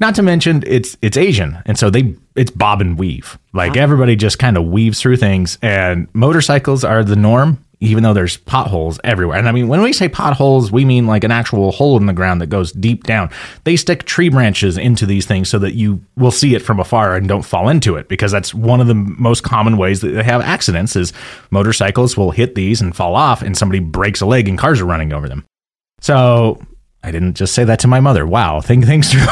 Not 0.00 0.14
to 0.16 0.22
mention, 0.22 0.62
it's 0.66 0.96
it's 1.00 1.16
Asian, 1.16 1.62
and 1.64 1.78
so 1.78 1.90
they 1.90 2.14
it's 2.36 2.50
bob 2.50 2.80
and 2.80 2.98
weave. 2.98 3.38
Like 3.52 3.76
everybody 3.76 4.14
just 4.14 4.38
kind 4.38 4.56
of 4.56 4.66
weaves 4.66 5.00
through 5.00 5.16
things, 5.16 5.58
and 5.62 6.06
motorcycles 6.12 6.84
are 6.84 7.02
the 7.02 7.16
norm 7.16 7.64
even 7.80 8.02
though 8.02 8.12
there's 8.12 8.36
potholes 8.36 8.98
everywhere. 9.04 9.38
And 9.38 9.48
I 9.48 9.52
mean, 9.52 9.68
when 9.68 9.82
we 9.82 9.92
say 9.92 10.08
potholes, 10.08 10.72
we 10.72 10.84
mean 10.84 11.06
like 11.06 11.22
an 11.22 11.30
actual 11.30 11.70
hole 11.70 11.96
in 11.96 12.06
the 12.06 12.12
ground 12.12 12.40
that 12.40 12.48
goes 12.48 12.72
deep 12.72 13.04
down. 13.04 13.30
They 13.64 13.76
stick 13.76 14.04
tree 14.04 14.28
branches 14.28 14.76
into 14.76 15.06
these 15.06 15.26
things 15.26 15.48
so 15.48 15.58
that 15.60 15.74
you 15.74 16.02
will 16.16 16.32
see 16.32 16.54
it 16.54 16.62
from 16.62 16.80
afar 16.80 17.14
and 17.14 17.28
don't 17.28 17.42
fall 17.42 17.68
into 17.68 17.96
it 17.96 18.08
because 18.08 18.32
that's 18.32 18.52
one 18.52 18.80
of 18.80 18.88
the 18.88 18.94
most 18.94 19.44
common 19.44 19.76
ways 19.76 20.00
that 20.00 20.08
they 20.08 20.24
have 20.24 20.40
accidents 20.40 20.96
is 20.96 21.12
motorcycles 21.50 22.16
will 22.16 22.32
hit 22.32 22.54
these 22.56 22.80
and 22.80 22.96
fall 22.96 23.14
off 23.14 23.42
and 23.42 23.56
somebody 23.56 23.78
breaks 23.78 24.20
a 24.20 24.26
leg 24.26 24.48
and 24.48 24.58
cars 24.58 24.80
are 24.80 24.86
running 24.86 25.12
over 25.12 25.28
them. 25.28 25.44
So 26.00 26.60
I 27.02 27.12
didn't 27.12 27.34
just 27.34 27.54
say 27.54 27.64
that 27.64 27.78
to 27.80 27.88
my 27.88 28.00
mother. 28.00 28.26
Wow, 28.26 28.60
think 28.60 28.86
things 28.86 29.12
through. 29.12 29.26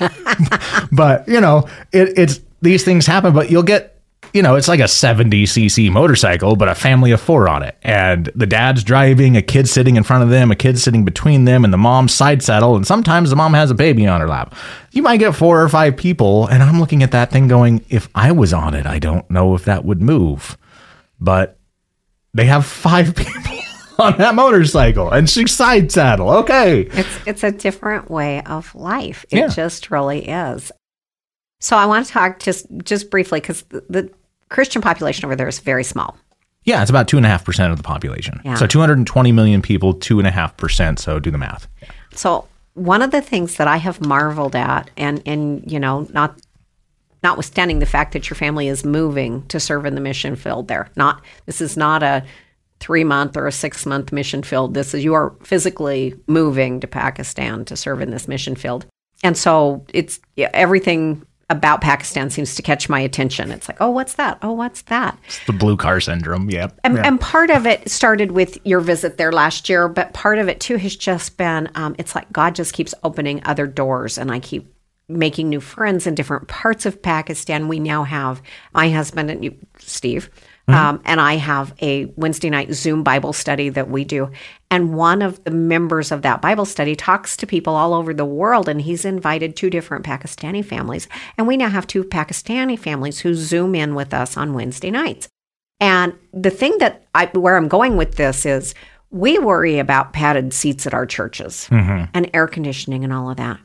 but 0.92 1.28
you 1.28 1.40
know, 1.40 1.68
it, 1.92 2.18
it's 2.18 2.40
these 2.62 2.84
things 2.84 3.06
happen, 3.06 3.32
but 3.32 3.50
you'll 3.50 3.62
get 3.62 3.91
you 4.32 4.42
know, 4.42 4.54
it's 4.54 4.68
like 4.68 4.80
a 4.80 4.84
70cc 4.84 5.90
motorcycle, 5.90 6.56
but 6.56 6.68
a 6.68 6.74
family 6.74 7.10
of 7.10 7.20
four 7.20 7.48
on 7.48 7.62
it. 7.62 7.76
And 7.82 8.26
the 8.34 8.46
dad's 8.46 8.82
driving, 8.82 9.36
a 9.36 9.42
kid 9.42 9.68
sitting 9.68 9.96
in 9.96 10.02
front 10.02 10.22
of 10.24 10.30
them, 10.30 10.50
a 10.50 10.56
kid 10.56 10.78
sitting 10.78 11.04
between 11.04 11.44
them, 11.44 11.64
and 11.64 11.72
the 11.72 11.78
mom's 11.78 12.14
side 12.14 12.42
saddle. 12.42 12.76
And 12.76 12.86
sometimes 12.86 13.30
the 13.30 13.36
mom 13.36 13.54
has 13.54 13.70
a 13.70 13.74
baby 13.74 14.06
on 14.06 14.20
her 14.20 14.28
lap. 14.28 14.54
You 14.92 15.02
might 15.02 15.18
get 15.18 15.34
four 15.34 15.62
or 15.62 15.68
five 15.68 15.96
people. 15.96 16.46
And 16.46 16.62
I'm 16.62 16.80
looking 16.80 17.02
at 17.02 17.10
that 17.10 17.30
thing 17.30 17.48
going, 17.48 17.84
if 17.88 18.08
I 18.14 18.32
was 18.32 18.52
on 18.52 18.74
it, 18.74 18.86
I 18.86 18.98
don't 18.98 19.30
know 19.30 19.54
if 19.54 19.66
that 19.66 19.84
would 19.84 20.00
move. 20.00 20.56
But 21.20 21.58
they 22.34 22.46
have 22.46 22.64
five 22.64 23.14
people 23.16 23.42
on 23.98 24.16
that 24.18 24.34
motorcycle 24.34 25.10
and 25.10 25.28
she's 25.28 25.52
side 25.52 25.92
saddle. 25.92 26.30
Okay. 26.30 26.82
It's 26.92 27.18
it's 27.26 27.44
a 27.44 27.52
different 27.52 28.10
way 28.10 28.42
of 28.42 28.74
life. 28.74 29.24
It 29.30 29.38
yeah. 29.38 29.48
just 29.48 29.90
really 29.90 30.28
is. 30.28 30.72
So 31.60 31.76
I 31.76 31.86
want 31.86 32.06
to 32.06 32.12
talk 32.12 32.40
just 32.40 32.66
just 32.82 33.10
briefly 33.10 33.40
because 33.40 33.62
the, 33.62 33.84
the 33.88 34.10
Christian 34.52 34.82
population 34.82 35.24
over 35.24 35.34
there 35.34 35.48
is 35.48 35.58
very 35.58 35.84
small. 35.84 36.16
Yeah, 36.64 36.80
it's 36.80 36.90
about 36.90 37.08
two 37.08 37.16
and 37.16 37.26
a 37.26 37.28
half 37.28 37.44
percent 37.44 37.72
of 37.72 37.78
the 37.78 37.82
population. 37.82 38.40
Yeah. 38.44 38.54
So 38.54 38.66
220 38.66 39.32
million 39.32 39.62
people, 39.62 39.94
two 39.94 40.18
and 40.18 40.28
a 40.28 40.30
half 40.30 40.56
percent. 40.56 41.00
So 41.00 41.18
do 41.18 41.30
the 41.30 41.38
math. 41.38 41.66
So 42.14 42.46
one 42.74 43.02
of 43.02 43.10
the 43.10 43.20
things 43.20 43.56
that 43.56 43.66
I 43.66 43.78
have 43.78 44.00
marveled 44.00 44.54
at, 44.54 44.90
and 44.96 45.22
and 45.26 45.70
you 45.70 45.80
know, 45.80 46.06
not 46.12 46.38
notwithstanding 47.22 47.78
the 47.78 47.86
fact 47.86 48.12
that 48.12 48.28
your 48.28 48.36
family 48.36 48.68
is 48.68 48.84
moving 48.84 49.46
to 49.46 49.58
serve 49.58 49.86
in 49.86 49.94
the 49.94 50.00
mission 50.00 50.36
field 50.36 50.68
there, 50.68 50.88
not 50.96 51.22
this 51.46 51.60
is 51.60 51.76
not 51.76 52.02
a 52.02 52.24
three 52.78 53.04
month 53.04 53.36
or 53.36 53.46
a 53.46 53.52
six 53.52 53.86
month 53.86 54.12
mission 54.12 54.42
field. 54.42 54.74
This 54.74 54.94
is 54.94 55.02
you 55.02 55.14
are 55.14 55.34
physically 55.42 56.14
moving 56.26 56.78
to 56.80 56.86
Pakistan 56.86 57.64
to 57.64 57.76
serve 57.76 58.00
in 58.00 58.10
this 58.10 58.28
mission 58.28 58.54
field, 58.54 58.86
and 59.24 59.36
so 59.36 59.84
it's 59.92 60.20
everything 60.36 61.26
about 61.52 61.82
Pakistan 61.82 62.30
seems 62.30 62.54
to 62.54 62.62
catch 62.62 62.88
my 62.88 62.98
attention. 62.98 63.50
It's 63.52 63.68
like, 63.68 63.80
oh, 63.80 63.90
what's 63.90 64.14
that? 64.14 64.38
Oh, 64.42 64.52
what's 64.52 64.82
that? 64.82 65.16
It's 65.26 65.44
the 65.46 65.52
blue 65.52 65.76
car 65.76 66.00
syndrome. 66.00 66.50
Yep. 66.50 66.80
And, 66.82 66.96
yeah. 66.96 67.06
and 67.06 67.20
part 67.20 67.50
of 67.50 67.66
it 67.66 67.90
started 67.90 68.32
with 68.32 68.58
your 68.64 68.80
visit 68.80 69.18
there 69.18 69.30
last 69.30 69.68
year, 69.68 69.86
but 69.88 70.14
part 70.14 70.38
of 70.38 70.48
it 70.48 70.58
too 70.60 70.76
has 70.76 70.96
just 70.96 71.36
been 71.36 71.70
um, 71.74 71.94
it's 71.98 72.14
like 72.14 72.32
God 72.32 72.54
just 72.54 72.72
keeps 72.72 72.94
opening 73.04 73.42
other 73.44 73.66
doors, 73.66 74.18
and 74.18 74.32
I 74.32 74.40
keep 74.40 74.74
making 75.08 75.48
new 75.48 75.60
friends 75.60 76.06
in 76.06 76.14
different 76.14 76.48
parts 76.48 76.86
of 76.86 77.02
Pakistan. 77.02 77.68
We 77.68 77.78
now 77.78 78.04
have 78.04 78.42
my 78.72 78.88
husband 78.90 79.30
and 79.30 79.44
you, 79.44 79.54
Steve. 79.78 80.30
Um, 80.72 81.02
and 81.04 81.20
I 81.20 81.36
have 81.36 81.74
a 81.80 82.06
Wednesday 82.16 82.50
night 82.50 82.72
Zoom 82.72 83.02
Bible 83.02 83.32
study 83.32 83.68
that 83.70 83.88
we 83.88 84.04
do. 84.04 84.30
And 84.70 84.94
one 84.94 85.22
of 85.22 85.42
the 85.44 85.50
members 85.50 86.10
of 86.10 86.22
that 86.22 86.40
Bible 86.40 86.64
study 86.64 86.96
talks 86.96 87.36
to 87.38 87.46
people 87.46 87.74
all 87.74 87.94
over 87.94 88.14
the 88.14 88.24
world. 88.24 88.68
And 88.68 88.80
he's 88.80 89.04
invited 89.04 89.54
two 89.54 89.70
different 89.70 90.04
Pakistani 90.04 90.64
families. 90.64 91.08
And 91.36 91.46
we 91.46 91.56
now 91.56 91.68
have 91.68 91.86
two 91.86 92.04
Pakistani 92.04 92.78
families 92.78 93.20
who 93.20 93.34
Zoom 93.34 93.74
in 93.74 93.94
with 93.94 94.14
us 94.14 94.36
on 94.36 94.54
Wednesday 94.54 94.90
nights. 94.90 95.28
And 95.80 96.14
the 96.32 96.50
thing 96.50 96.78
that 96.78 97.06
I, 97.14 97.26
where 97.26 97.56
I'm 97.56 97.68
going 97.68 97.96
with 97.96 98.14
this 98.14 98.46
is 98.46 98.74
we 99.10 99.38
worry 99.38 99.78
about 99.78 100.12
padded 100.12 100.54
seats 100.54 100.86
at 100.86 100.94
our 100.94 101.06
churches 101.06 101.68
and 102.14 102.30
air 102.32 102.46
conditioning 102.46 103.04
and 103.04 103.12
all 103.12 103.30
of 103.30 103.36
that. 103.36 103.60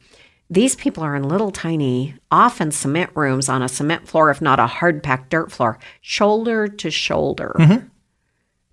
These 0.49 0.75
people 0.75 1.03
are 1.03 1.15
in 1.15 1.27
little 1.27 1.51
tiny, 1.51 2.15
often 2.31 2.71
cement 2.71 3.11
rooms 3.15 3.49
on 3.49 3.61
a 3.61 3.67
cement 3.67 4.07
floor, 4.07 4.29
if 4.29 4.41
not 4.41 4.59
a 4.59 4.67
hard 4.67 5.03
packed 5.03 5.29
dirt 5.29 5.51
floor, 5.51 5.77
shoulder 5.99 6.67
to 6.67 6.89
shoulder 6.89 7.55
mm-hmm. 7.59 7.87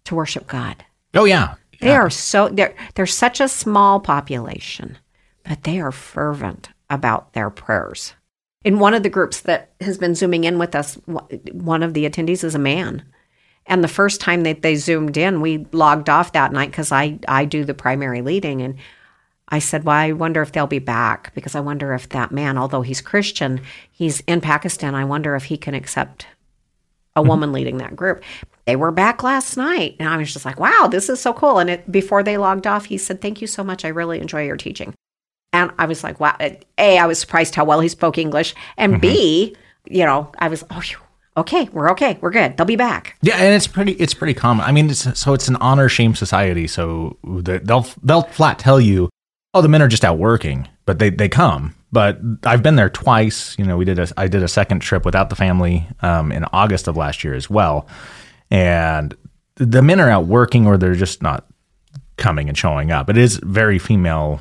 to 0.04 0.14
worship 0.14 0.46
God. 0.46 0.84
Oh 1.14 1.24
yeah. 1.24 1.54
They 1.80 1.96
are 1.96 2.10
so 2.10 2.48
they're 2.48 2.74
they're 2.94 3.06
such 3.06 3.40
a 3.40 3.48
small 3.48 4.00
population, 4.00 4.98
but 5.42 5.64
they 5.64 5.80
are 5.80 5.92
fervent 5.92 6.70
about 6.88 7.32
their 7.32 7.50
prayers. 7.50 8.14
In 8.64 8.78
one 8.78 8.94
of 8.94 9.02
the 9.02 9.10
groups 9.10 9.40
that 9.42 9.72
has 9.80 9.98
been 9.98 10.14
zooming 10.14 10.44
in 10.44 10.58
with 10.58 10.74
us, 10.74 10.94
one 11.04 11.82
of 11.82 11.92
the 11.92 12.08
attendees 12.08 12.44
is 12.44 12.54
a 12.54 12.58
man. 12.58 13.04
And 13.66 13.82
the 13.82 13.88
first 13.88 14.20
time 14.20 14.42
that 14.42 14.62
they 14.62 14.76
zoomed 14.76 15.16
in, 15.16 15.40
we 15.40 15.66
logged 15.72 16.08
off 16.08 16.32
that 16.32 16.52
night 16.52 16.70
because 16.70 16.92
I 16.92 17.18
I 17.28 17.44
do 17.44 17.64
the 17.64 17.74
primary 17.74 18.22
leading, 18.22 18.62
and 18.62 18.76
I 19.54 19.60
said, 19.60 19.84
"Well, 19.84 19.96
I 19.96 20.10
wonder 20.10 20.42
if 20.42 20.50
they'll 20.50 20.66
be 20.66 20.80
back 20.80 21.32
because 21.34 21.54
I 21.54 21.60
wonder 21.60 21.94
if 21.94 22.08
that 22.08 22.32
man, 22.32 22.58
although 22.58 22.82
he's 22.82 23.00
Christian, 23.00 23.60
he's 23.92 24.20
in 24.26 24.40
Pakistan. 24.40 24.94
I 24.96 25.04
wonder 25.04 25.36
if 25.36 25.44
he 25.44 25.56
can 25.56 25.74
accept 25.74 26.26
a 27.14 27.20
mm-hmm. 27.20 27.28
woman 27.28 27.52
leading 27.52 27.78
that 27.78 27.94
group." 27.94 28.22
They 28.66 28.76
were 28.76 28.90
back 28.90 29.22
last 29.22 29.56
night, 29.56 29.94
and 30.00 30.08
I 30.08 30.16
was 30.16 30.32
just 30.32 30.44
like, 30.44 30.58
"Wow, 30.58 30.88
this 30.90 31.08
is 31.08 31.20
so 31.20 31.32
cool!" 31.32 31.58
And 31.58 31.70
it, 31.70 31.92
before 31.92 32.22
they 32.22 32.36
logged 32.36 32.66
off, 32.66 32.86
he 32.86 32.98
said, 32.98 33.20
"Thank 33.20 33.40
you 33.40 33.46
so 33.46 33.62
much. 33.62 33.84
I 33.84 33.88
really 33.88 34.20
enjoy 34.20 34.44
your 34.44 34.56
teaching." 34.56 34.92
And 35.52 35.70
I 35.78 35.86
was 35.86 36.02
like, 36.02 36.18
"Wow!" 36.18 36.36
A, 36.40 36.98
I 36.98 37.06
was 37.06 37.20
surprised 37.20 37.54
how 37.54 37.64
well 37.64 37.80
he 37.80 37.88
spoke 37.88 38.18
English, 38.18 38.54
and 38.76 39.00
B, 39.00 39.54
mm-hmm. 39.54 39.94
you 39.94 40.04
know, 40.04 40.32
I 40.38 40.48
was, 40.48 40.64
"Oh, 40.70 40.80
phew, 40.80 40.98
okay, 41.36 41.68
we're 41.72 41.90
okay, 41.92 42.18
we're 42.20 42.30
good. 42.30 42.56
They'll 42.56 42.66
be 42.66 42.74
back." 42.74 43.16
Yeah, 43.22 43.36
and 43.36 43.54
it's 43.54 43.68
pretty 43.68 43.92
it's 43.92 44.14
pretty 44.14 44.34
common. 44.34 44.64
I 44.64 44.72
mean, 44.72 44.90
it's, 44.90 45.06
so 45.18 45.32
it's 45.32 45.46
an 45.46 45.56
honor 45.56 45.88
shame 45.88 46.14
society. 46.14 46.66
So 46.66 47.16
they'll 47.22 47.86
they'll 48.02 48.22
flat 48.22 48.58
tell 48.58 48.80
you, 48.80 49.10
"Oh, 49.54 49.62
the 49.62 49.68
men 49.68 49.82
are 49.82 49.88
just 49.88 50.04
out 50.04 50.18
working," 50.18 50.68
but 50.86 50.98
they 50.98 51.10
they 51.10 51.28
come. 51.28 51.74
But 51.92 52.18
I've 52.44 52.62
been 52.62 52.76
there 52.76 52.90
twice. 52.90 53.56
You 53.58 53.64
know, 53.64 53.76
we 53.76 53.84
did 53.84 53.98
a 53.98 54.08
I 54.16 54.28
did 54.28 54.42
a 54.42 54.48
second 54.48 54.80
trip 54.80 55.04
without 55.04 55.30
the 55.30 55.36
family 55.36 55.88
um, 56.02 56.32
in 56.32 56.44
August 56.52 56.88
of 56.88 56.96
last 56.96 57.24
year 57.24 57.34
as 57.34 57.48
well, 57.48 57.86
and 58.50 59.14
the 59.56 59.82
men 59.82 60.00
are 60.00 60.10
out 60.10 60.26
working 60.26 60.66
or 60.66 60.76
they're 60.76 60.94
just 60.94 61.22
not 61.22 61.46
coming 62.16 62.48
and 62.48 62.58
showing 62.58 62.90
up. 62.90 63.08
It 63.08 63.16
is 63.16 63.40
very 63.42 63.78
female 63.78 64.40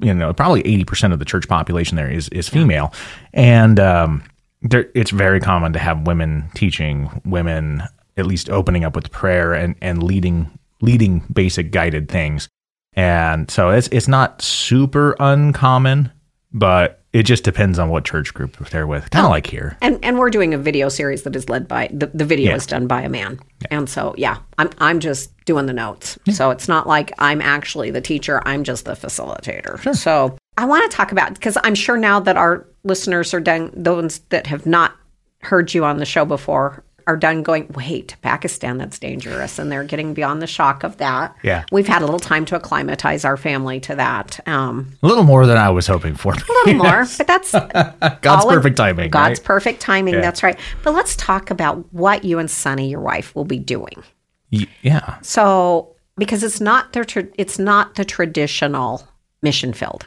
you 0.00 0.14
know 0.14 0.32
probably 0.32 0.62
80% 0.62 1.12
of 1.12 1.18
the 1.18 1.24
church 1.24 1.46
population 1.48 1.96
there 1.96 2.10
is 2.10 2.28
is 2.30 2.48
female 2.48 2.92
and 3.32 3.78
um 3.78 4.24
there 4.62 4.88
it's 4.94 5.10
very 5.10 5.40
common 5.40 5.72
to 5.72 5.78
have 5.78 6.06
women 6.06 6.48
teaching 6.54 7.20
women 7.24 7.82
at 8.16 8.26
least 8.26 8.50
opening 8.50 8.84
up 8.84 8.96
with 8.96 9.10
prayer 9.10 9.52
and 9.52 9.74
and 9.80 10.02
leading 10.02 10.50
leading 10.80 11.20
basic 11.32 11.70
guided 11.70 12.08
things 12.08 12.48
and 12.94 13.50
so 13.50 13.70
it's 13.70 13.88
it's 13.88 14.08
not 14.08 14.42
super 14.42 15.16
uncommon 15.20 16.10
but 16.52 16.96
it 17.12 17.24
just 17.24 17.42
depends 17.44 17.78
on 17.78 17.88
what 17.88 18.04
church 18.04 18.32
group 18.34 18.56
they're 18.70 18.86
with 18.86 19.10
kind 19.10 19.24
of 19.24 19.28
oh. 19.28 19.32
like 19.32 19.46
here 19.46 19.76
And 19.82 19.98
and 20.04 20.18
we're 20.18 20.30
doing 20.30 20.54
a 20.54 20.58
video 20.58 20.88
series 20.88 21.22
that 21.22 21.34
is 21.34 21.48
led 21.48 21.66
by 21.66 21.88
the, 21.92 22.06
the 22.14 22.24
video 22.24 22.50
Yeah. 22.50 22.56
is 22.56 22.66
done 22.66 22.86
by 22.86 23.02
a 23.02 23.08
man. 23.08 23.40
And 23.70 23.88
so 23.88 24.14
yeah, 24.16 24.38
I'm 24.58 24.70
I'm 24.78 25.00
just 25.00 25.30
doing 25.44 25.66
the 25.66 25.72
notes. 25.72 26.18
So 26.32 26.50
it's 26.50 26.68
not 26.68 26.86
like 26.86 27.12
I'm 27.18 27.40
actually 27.40 27.90
the 27.90 28.00
teacher, 28.00 28.42
I'm 28.46 28.62
just 28.64 28.84
the 28.84 28.92
facilitator. 28.92 29.94
So 29.96 30.36
I 30.56 30.64
want 30.66 30.88
to 30.90 30.96
talk 30.96 31.10
about 31.12 31.34
because 31.34 31.58
I'm 31.64 31.74
sure 31.74 31.96
now 31.96 32.20
that 32.20 32.36
our 32.36 32.66
listeners 32.84 33.34
are 33.34 33.40
done 33.40 33.72
those 33.74 34.18
that 34.30 34.46
have 34.46 34.64
not 34.66 34.94
heard 35.42 35.72
you 35.74 35.84
on 35.84 35.96
the 35.98 36.04
show 36.04 36.24
before 36.24 36.84
are 37.06 37.16
done 37.16 37.42
going, 37.42 37.66
wait, 37.74 38.16
Pakistan, 38.22 38.78
that's 38.78 38.98
dangerous. 38.98 39.58
And 39.58 39.70
they're 39.70 39.84
getting 39.84 40.14
beyond 40.14 40.40
the 40.42 40.46
shock 40.46 40.82
of 40.84 40.96
that. 40.98 41.36
Yeah. 41.42 41.64
We've 41.72 41.86
had 41.86 42.02
a 42.02 42.04
little 42.04 42.20
time 42.20 42.44
to 42.46 42.56
acclimatize 42.56 43.24
our 43.24 43.36
family 43.36 43.80
to 43.80 43.94
that. 43.96 44.40
Um, 44.48 44.92
a 45.02 45.06
little 45.06 45.24
more 45.24 45.46
than 45.46 45.56
i 45.56 45.68
was 45.70 45.86
hoping 45.86 46.14
for 46.14 46.32
a 46.32 46.36
little 46.36 46.74
more, 46.74 47.06
but 47.18 47.26
that's 47.26 47.52
god's 48.20 48.44
of- 48.44 48.50
perfect 48.50 48.76
timing 48.76 49.10
God's 49.10 49.40
right? 49.40 49.44
perfect 49.46 49.80
timing. 49.80 50.14
Yeah. 50.14 50.20
That's 50.20 50.42
right. 50.42 50.58
But 50.82 50.94
let's 50.94 51.16
talk 51.16 51.50
about 51.50 51.92
what 51.92 52.24
you 52.24 52.38
and 52.38 52.50
Sunny, 52.50 52.90
your 52.90 53.00
wife, 53.00 53.34
will 53.34 53.44
be 53.44 53.58
doing. 53.58 54.02
Yeah 54.50 55.18
So, 55.22 55.94
because 56.16 56.42
it's 56.42 56.60
not 56.60 56.92
the 56.92 57.04
tra- 57.04 57.28
it's 57.38 57.58
not 57.58 57.94
the 57.94 58.04
traditional 58.04 59.06
mission 59.42 59.72
field. 59.72 60.04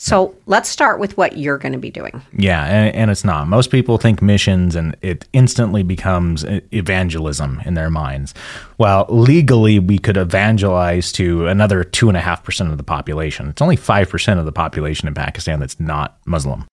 So 0.00 0.36
let's 0.46 0.68
start 0.68 1.00
with 1.00 1.16
what 1.16 1.36
you're 1.36 1.58
going 1.58 1.72
to 1.72 1.78
be 1.78 1.90
doing. 1.90 2.22
Yeah, 2.32 2.64
and, 2.64 2.94
and 2.94 3.10
it's 3.10 3.24
not. 3.24 3.48
Most 3.48 3.72
people 3.72 3.98
think 3.98 4.22
missions 4.22 4.76
and 4.76 4.96
it 5.02 5.28
instantly 5.32 5.82
becomes 5.82 6.44
evangelism 6.72 7.60
in 7.64 7.74
their 7.74 7.90
minds. 7.90 8.32
Well, 8.78 9.06
legally, 9.08 9.80
we 9.80 9.98
could 9.98 10.16
evangelize 10.16 11.10
to 11.12 11.48
another 11.48 11.82
2.5% 11.82 12.70
of 12.70 12.76
the 12.78 12.84
population. 12.84 13.48
It's 13.48 13.60
only 13.60 13.76
5% 13.76 14.38
of 14.38 14.44
the 14.44 14.52
population 14.52 15.08
in 15.08 15.14
Pakistan 15.14 15.58
that's 15.58 15.80
not 15.80 16.18
Muslim. 16.26 16.64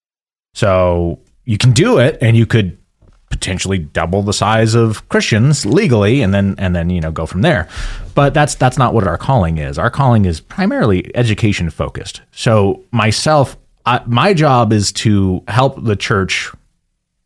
So 0.54 1.20
you 1.46 1.58
can 1.58 1.72
do 1.72 1.98
it 1.98 2.20
and 2.22 2.38
you 2.38 2.46
could 2.46 2.78
potentially 3.36 3.78
double 3.78 4.22
the 4.22 4.32
size 4.32 4.76
of 4.76 5.08
Christians 5.10 5.66
legally 5.66 6.22
and 6.22 6.34
then 6.34 6.56
and 6.58 6.74
then 6.74 6.90
you 6.90 7.02
know 7.02 7.12
go 7.12 7.26
from 7.26 7.42
there. 7.42 7.68
But 8.14 8.34
that's 8.34 8.56
that's 8.56 8.78
not 8.78 8.94
what 8.94 9.06
our 9.06 9.18
calling 9.18 9.58
is. 9.58 9.78
Our 9.78 9.90
calling 9.90 10.24
is 10.24 10.40
primarily 10.40 11.14
education 11.16 11.70
focused. 11.70 12.22
So 12.32 12.84
myself 12.92 13.58
I, 13.86 14.02
my 14.06 14.34
job 14.34 14.72
is 14.72 14.94
to 14.94 15.44
help 15.50 15.84
the 15.84 15.98
church 15.98 16.50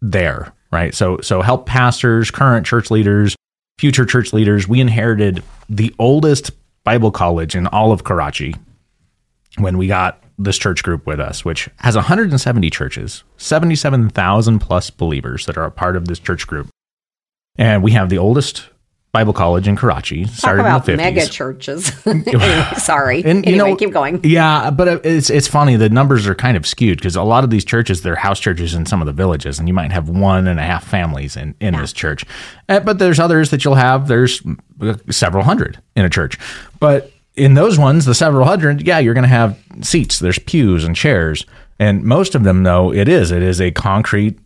there, 0.02 0.52
right? 0.72 0.96
So 0.96 1.20
so 1.22 1.44
help 1.44 1.68
pastors, 1.68 2.32
current 2.32 2.66
church 2.66 2.90
leaders, 2.90 3.36
future 3.78 4.06
church 4.06 4.34
leaders. 4.34 4.68
We 4.68 4.82
inherited 4.82 5.44
the 5.70 5.94
oldest 6.00 6.52
Bible 6.84 7.12
college 7.12 7.56
in 7.56 7.68
all 7.68 7.92
of 7.92 8.04
Karachi 8.04 8.56
when 9.58 9.78
we 9.78 9.86
got 9.86 10.24
this 10.40 10.58
church 10.58 10.84
group 10.84 11.06
with 11.06 11.20
us, 11.20 11.46
which 11.46 11.70
has 11.78 11.96
170 11.96 12.70
churches, 12.70 13.24
77,000 13.38 14.60
plus 14.60 14.90
believers 14.90 15.46
that 15.46 15.58
are 15.58 15.66
a 15.66 15.72
part 15.72 15.96
of 15.96 16.08
this 16.08 16.20
church 16.20 16.48
group. 16.48 16.70
And 17.58 17.84
we 17.84 17.92
have 17.92 18.10
the 18.10 18.18
oldest 18.18 18.70
Bible 19.12 19.34
college 19.34 19.68
in 19.68 19.76
Karachi, 19.76 20.26
Talk 20.26 20.34
started 20.36 20.62
about 20.62 20.88
in 20.88 20.98
the 20.98 21.04
50s. 21.04 21.06
mega 21.06 21.26
churches. 21.28 21.92
anyway, 22.06 22.64
sorry. 22.78 23.24
And, 23.26 23.44
you 23.44 23.58
know, 23.58 23.76
keep 23.76 23.92
going. 23.92 24.22
Yeah, 24.24 24.70
but 24.70 25.04
it's 25.04 25.32
it's 25.32 25.48
funny. 25.48 25.76
The 25.78 25.90
numbers 25.90 26.28
are 26.28 26.36
kind 26.36 26.56
of 26.56 26.68
skewed 26.68 27.00
because 27.00 27.16
a 27.16 27.24
lot 27.24 27.44
of 27.44 27.50
these 27.50 27.66
churches, 27.66 28.04
they're 28.04 28.16
house 28.16 28.40
churches 28.40 28.76
in 28.76 28.86
some 28.86 29.02
of 29.02 29.08
the 29.08 29.12
villages, 29.12 29.58
and 29.58 29.68
you 29.68 29.74
might 29.74 29.92
have 29.92 30.10
one 30.10 30.48
and 30.48 30.60
a 30.60 30.64
half 30.64 30.86
families 30.88 31.36
in 31.36 31.56
in 31.60 31.76
this 31.76 31.92
church. 31.92 32.24
Uh, 32.70 32.82
but 32.82 33.00
there's 33.00 33.20
others 33.20 33.50
that 33.50 33.66
you'll 33.66 33.76
have. 33.76 34.08
There's 34.08 34.44
uh, 34.80 34.96
several 35.10 35.44
hundred 35.44 35.82
in 35.96 36.06
a 36.06 36.10
church, 36.10 36.38
but 36.80 37.12
in 37.40 37.54
those 37.54 37.80
ones, 37.80 38.06
the 38.06 38.14
several 38.14 38.46
hundred, 38.46 38.86
yeah, 38.86 39.00
you're 39.00 39.14
going 39.14 39.24
to 39.24 39.30
have 39.30 39.58
seats. 39.82 40.20
There's 40.20 40.40
pews 40.40 40.84
and 40.84 40.96
chairs, 40.96 41.46
and 41.80 42.04
most 42.04 42.36
of 42.36 42.44
them, 42.44 42.64
though, 42.64 42.94
it 42.94 43.08
is 43.08 43.32
it 43.32 43.42
is 43.42 43.62
a 43.62 43.72
concrete 43.72 44.38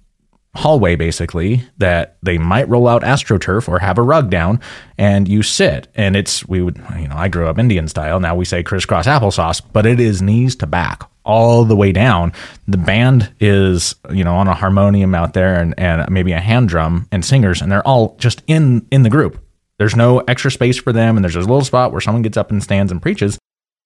hallway 0.56 0.96
basically 0.96 1.64
that 1.80 2.18
they 2.22 2.38
might 2.38 2.70
roll 2.70 2.88
out 2.88 3.02
astroturf 3.02 3.68
or 3.68 3.80
have 3.80 3.98
a 3.98 4.04
rug 4.04 4.30
down 4.30 4.60
and 5.00 5.28
you 5.28 5.42
sit. 5.42 5.88
And 5.96 6.16
it's 6.16 6.48
we 6.48 6.62
would 6.62 6.78
you 7.00 7.08
know 7.08 7.16
I 7.16 7.28
grew 7.28 7.48
up 7.48 7.58
Indian 7.58 7.88
style. 7.88 8.20
Now 8.20 8.36
we 8.36 8.46
say 8.46 8.62
crisscross 8.62 9.08
applesauce 9.08 9.62
but 9.74 9.86
it 9.86 10.00
is 10.00 10.22
knees 10.22 10.56
to 10.58 10.68
back 10.68 11.10
all 11.26 11.66
the 11.66 11.76
way 11.76 11.92
down. 11.92 12.34
The 12.68 12.78
band 12.78 13.34
is 13.40 13.96
you 14.12 14.24
know 14.24 14.36
on 14.36 14.48
a 14.48 14.54
harmonium 14.54 15.16
out 15.16 15.34
there 15.34 15.60
and, 15.60 15.74
and 15.80 16.08
maybe 16.12 16.34
a 16.34 16.40
hand 16.40 16.70
drum 16.70 17.08
and 17.12 17.26
singers 17.26 17.60
and 17.60 17.72
they're 17.72 17.88
all 17.88 18.16
just 18.20 18.44
in 18.46 18.86
in 18.92 19.02
the 19.02 19.10
group 19.10 19.43
there's 19.80 19.96
no 19.96 20.20
extra 20.20 20.52
space 20.52 20.78
for 20.78 20.94
them 20.94 21.18
and 21.18 21.24
there's 21.24 21.36
a 21.36 21.40
little 21.40 21.64
spot 21.64 21.92
where 21.92 22.02
someone 22.02 22.22
gets 22.22 22.38
up 22.38 22.52
and 22.52 22.64
stands 22.64 22.92
and 22.92 23.02
preaches 23.02 23.38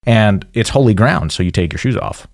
and 0.06 0.46
it's 0.54 0.70
holy 0.70 0.94
ground 0.94 1.32
so 1.32 1.44
you 1.44 1.52
take 1.52 1.72
your 1.72 1.80
shoes 1.80 1.98
off 1.98 2.28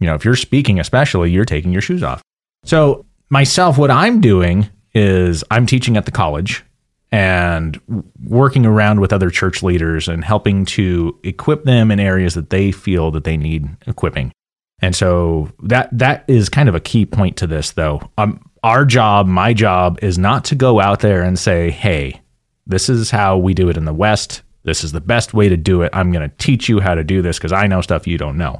you 0.00 0.06
know 0.06 0.14
if 0.14 0.24
you're 0.24 0.36
speaking 0.36 0.78
especially 0.80 1.30
you're 1.30 1.44
taking 1.44 1.72
your 1.72 1.82
shoes 1.82 2.02
off 2.02 2.22
so 2.64 3.04
myself, 3.30 3.78
what 3.78 3.90
I'm 3.90 4.20
doing 4.20 4.68
is 4.94 5.44
I'm 5.50 5.66
teaching 5.66 5.96
at 5.96 6.06
the 6.06 6.10
college 6.10 6.64
and 7.12 7.80
working 8.24 8.66
around 8.66 9.00
with 9.00 9.12
other 9.12 9.30
church 9.30 9.62
leaders 9.62 10.08
and 10.08 10.24
helping 10.24 10.64
to 10.64 11.18
equip 11.22 11.64
them 11.64 11.90
in 11.90 12.00
areas 12.00 12.34
that 12.34 12.50
they 12.50 12.72
feel 12.72 13.10
that 13.12 13.24
they 13.24 13.36
need 13.36 13.68
equipping. 13.86 14.32
And 14.80 14.96
so 14.96 15.50
that 15.62 15.88
that 15.96 16.24
is 16.26 16.48
kind 16.48 16.68
of 16.68 16.74
a 16.74 16.80
key 16.80 17.06
point 17.06 17.36
to 17.38 17.46
this, 17.46 17.72
though. 17.72 18.10
Um, 18.18 18.40
our 18.62 18.84
job, 18.84 19.26
my 19.26 19.52
job, 19.52 19.98
is 20.02 20.18
not 20.18 20.44
to 20.46 20.54
go 20.54 20.80
out 20.80 21.00
there 21.00 21.22
and 21.22 21.38
say, 21.38 21.70
"Hey, 21.70 22.20
this 22.66 22.88
is 22.88 23.10
how 23.10 23.36
we 23.36 23.54
do 23.54 23.68
it 23.68 23.76
in 23.76 23.84
the 23.84 23.94
West. 23.94 24.42
This 24.62 24.82
is 24.82 24.92
the 24.92 25.00
best 25.00 25.34
way 25.34 25.48
to 25.48 25.56
do 25.56 25.82
it. 25.82 25.90
I'm 25.92 26.10
going 26.10 26.28
to 26.28 26.36
teach 26.36 26.68
you 26.68 26.80
how 26.80 26.94
to 26.94 27.04
do 27.04 27.20
this 27.22 27.38
because 27.38 27.52
I 27.52 27.66
know 27.66 27.80
stuff 27.80 28.06
you 28.06 28.18
don't 28.18 28.38
know." 28.38 28.58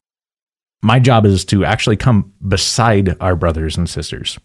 My 0.82 0.98
job 0.98 1.24
is 1.24 1.46
to 1.46 1.64
actually 1.64 1.96
come 1.96 2.32
beside 2.46 3.16
our 3.20 3.34
brothers 3.34 3.78
and 3.78 3.88
sisters 3.88 4.38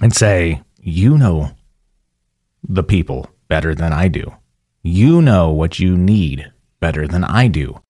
and 0.00 0.14
say, 0.14 0.62
you 0.80 1.18
know 1.18 1.50
the 2.66 2.84
people 2.84 3.28
better 3.48 3.74
than 3.74 3.92
I 3.92 4.08
do. 4.08 4.32
You 4.82 5.20
know 5.20 5.50
what 5.50 5.78
you 5.78 5.96
need 5.96 6.50
better 6.78 7.06
than 7.06 7.24
I 7.24 7.48
do. 7.48 7.80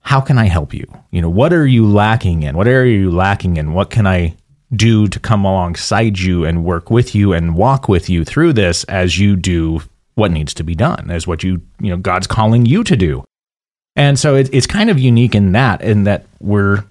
How 0.00 0.20
can 0.20 0.38
I 0.38 0.46
help 0.46 0.74
you? 0.74 0.86
You 1.10 1.22
know, 1.22 1.30
what 1.30 1.52
are 1.52 1.66
you 1.66 1.86
lacking 1.86 2.42
in? 2.42 2.56
What 2.56 2.68
are 2.68 2.86
you 2.86 3.10
lacking 3.10 3.56
in? 3.56 3.72
What 3.72 3.90
can 3.90 4.06
I 4.06 4.36
do 4.74 5.06
to 5.06 5.20
come 5.20 5.44
alongside 5.44 6.18
you 6.18 6.44
and 6.44 6.64
work 6.64 6.90
with 6.90 7.14
you 7.14 7.32
and 7.32 7.54
walk 7.54 7.88
with 7.88 8.10
you 8.10 8.24
through 8.24 8.54
this 8.54 8.84
as 8.84 9.18
you 9.18 9.36
do 9.36 9.80
what 10.14 10.30
needs 10.30 10.54
to 10.54 10.64
be 10.64 10.74
done, 10.74 11.10
as 11.10 11.26
what 11.26 11.42
you, 11.42 11.62
you 11.80 11.90
know, 11.90 11.96
God's 11.96 12.26
calling 12.26 12.66
you 12.66 12.84
to 12.84 12.96
do. 12.96 13.24
And 13.96 14.18
so 14.18 14.34
it, 14.34 14.48
it's 14.52 14.66
kind 14.66 14.90
of 14.90 14.98
unique 14.98 15.34
in 15.34 15.52
that, 15.52 15.82
in 15.82 16.04
that 16.04 16.26
we're 16.40 16.84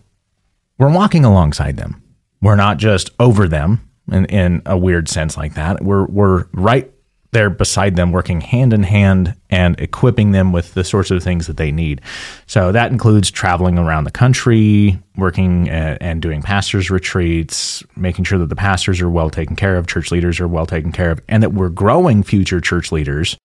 we're 0.77 0.91
walking 0.91 1.23
alongside 1.23 1.77
them. 1.77 2.01
We're 2.41 2.55
not 2.55 2.77
just 2.77 3.09
over 3.19 3.47
them 3.47 3.89
in, 4.11 4.25
in 4.25 4.61
a 4.65 4.77
weird 4.77 5.07
sense 5.07 5.37
like 5.37 5.53
that. 5.53 5.83
We're 5.83 6.05
we're 6.05 6.45
right 6.53 6.92
there 7.33 7.49
beside 7.49 7.95
them, 7.95 8.11
working 8.11 8.41
hand 8.41 8.73
in 8.73 8.83
hand 8.83 9.35
and 9.49 9.79
equipping 9.79 10.31
them 10.31 10.51
with 10.51 10.73
the 10.73 10.83
sorts 10.83 11.11
of 11.11 11.21
things 11.21 11.47
that 11.47 11.57
they 11.57 11.71
need. 11.71 12.01
So 12.47 12.71
that 12.71 12.91
includes 12.91 13.29
traveling 13.29 13.77
around 13.77 14.05
the 14.05 14.11
country, 14.11 14.99
working 15.17 15.69
at, 15.69 16.01
and 16.01 16.21
doing 16.21 16.41
pastors' 16.41 16.89
retreats, 16.89 17.83
making 17.95 18.25
sure 18.25 18.39
that 18.39 18.49
the 18.49 18.55
pastors 18.55 19.01
are 19.01 19.09
well 19.09 19.29
taken 19.29 19.55
care 19.55 19.75
of, 19.75 19.87
church 19.87 20.11
leaders 20.11 20.39
are 20.39 20.47
well 20.47 20.65
taken 20.65 20.91
care 20.91 21.11
of, 21.11 21.19
and 21.27 21.43
that 21.43 21.53
we're 21.53 21.69
growing 21.69 22.23
future 22.23 22.61
church 22.61 22.91
leaders 22.91 23.37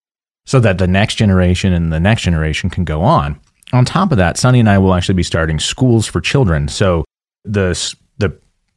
so 0.46 0.60
that 0.60 0.78
the 0.78 0.86
next 0.86 1.16
generation 1.16 1.72
and 1.72 1.92
the 1.92 2.00
next 2.00 2.22
generation 2.22 2.70
can 2.70 2.84
go 2.84 3.02
on. 3.02 3.38
On 3.74 3.84
top 3.84 4.12
of 4.12 4.18
that, 4.18 4.38
Sonny 4.38 4.60
and 4.60 4.68
I 4.68 4.78
will 4.78 4.94
actually 4.94 5.14
be 5.14 5.22
starting 5.22 5.58
schools 5.58 6.06
for 6.06 6.22
children. 6.22 6.68
So 6.68 7.04
the 7.44 7.74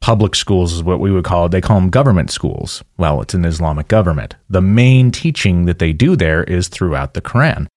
public 0.02 0.34
schools 0.34 0.72
is 0.72 0.82
what 0.82 1.00
we 1.00 1.10
would 1.10 1.24
call 1.24 1.46
it. 1.46 1.50
They 1.50 1.60
call 1.60 1.80
them 1.80 1.88
government 1.88 2.30
schools. 2.30 2.82
Well, 2.98 3.22
it's 3.22 3.34
an 3.34 3.44
Islamic 3.44 3.88
government. 3.88 4.34
The 4.50 4.60
main 4.60 5.10
teaching 5.12 5.64
that 5.66 5.78
they 5.78 5.92
do 5.92 6.16
there 6.16 6.44
is 6.44 6.68
throughout 6.68 7.14
the 7.14 7.22
Quran. 7.22 7.68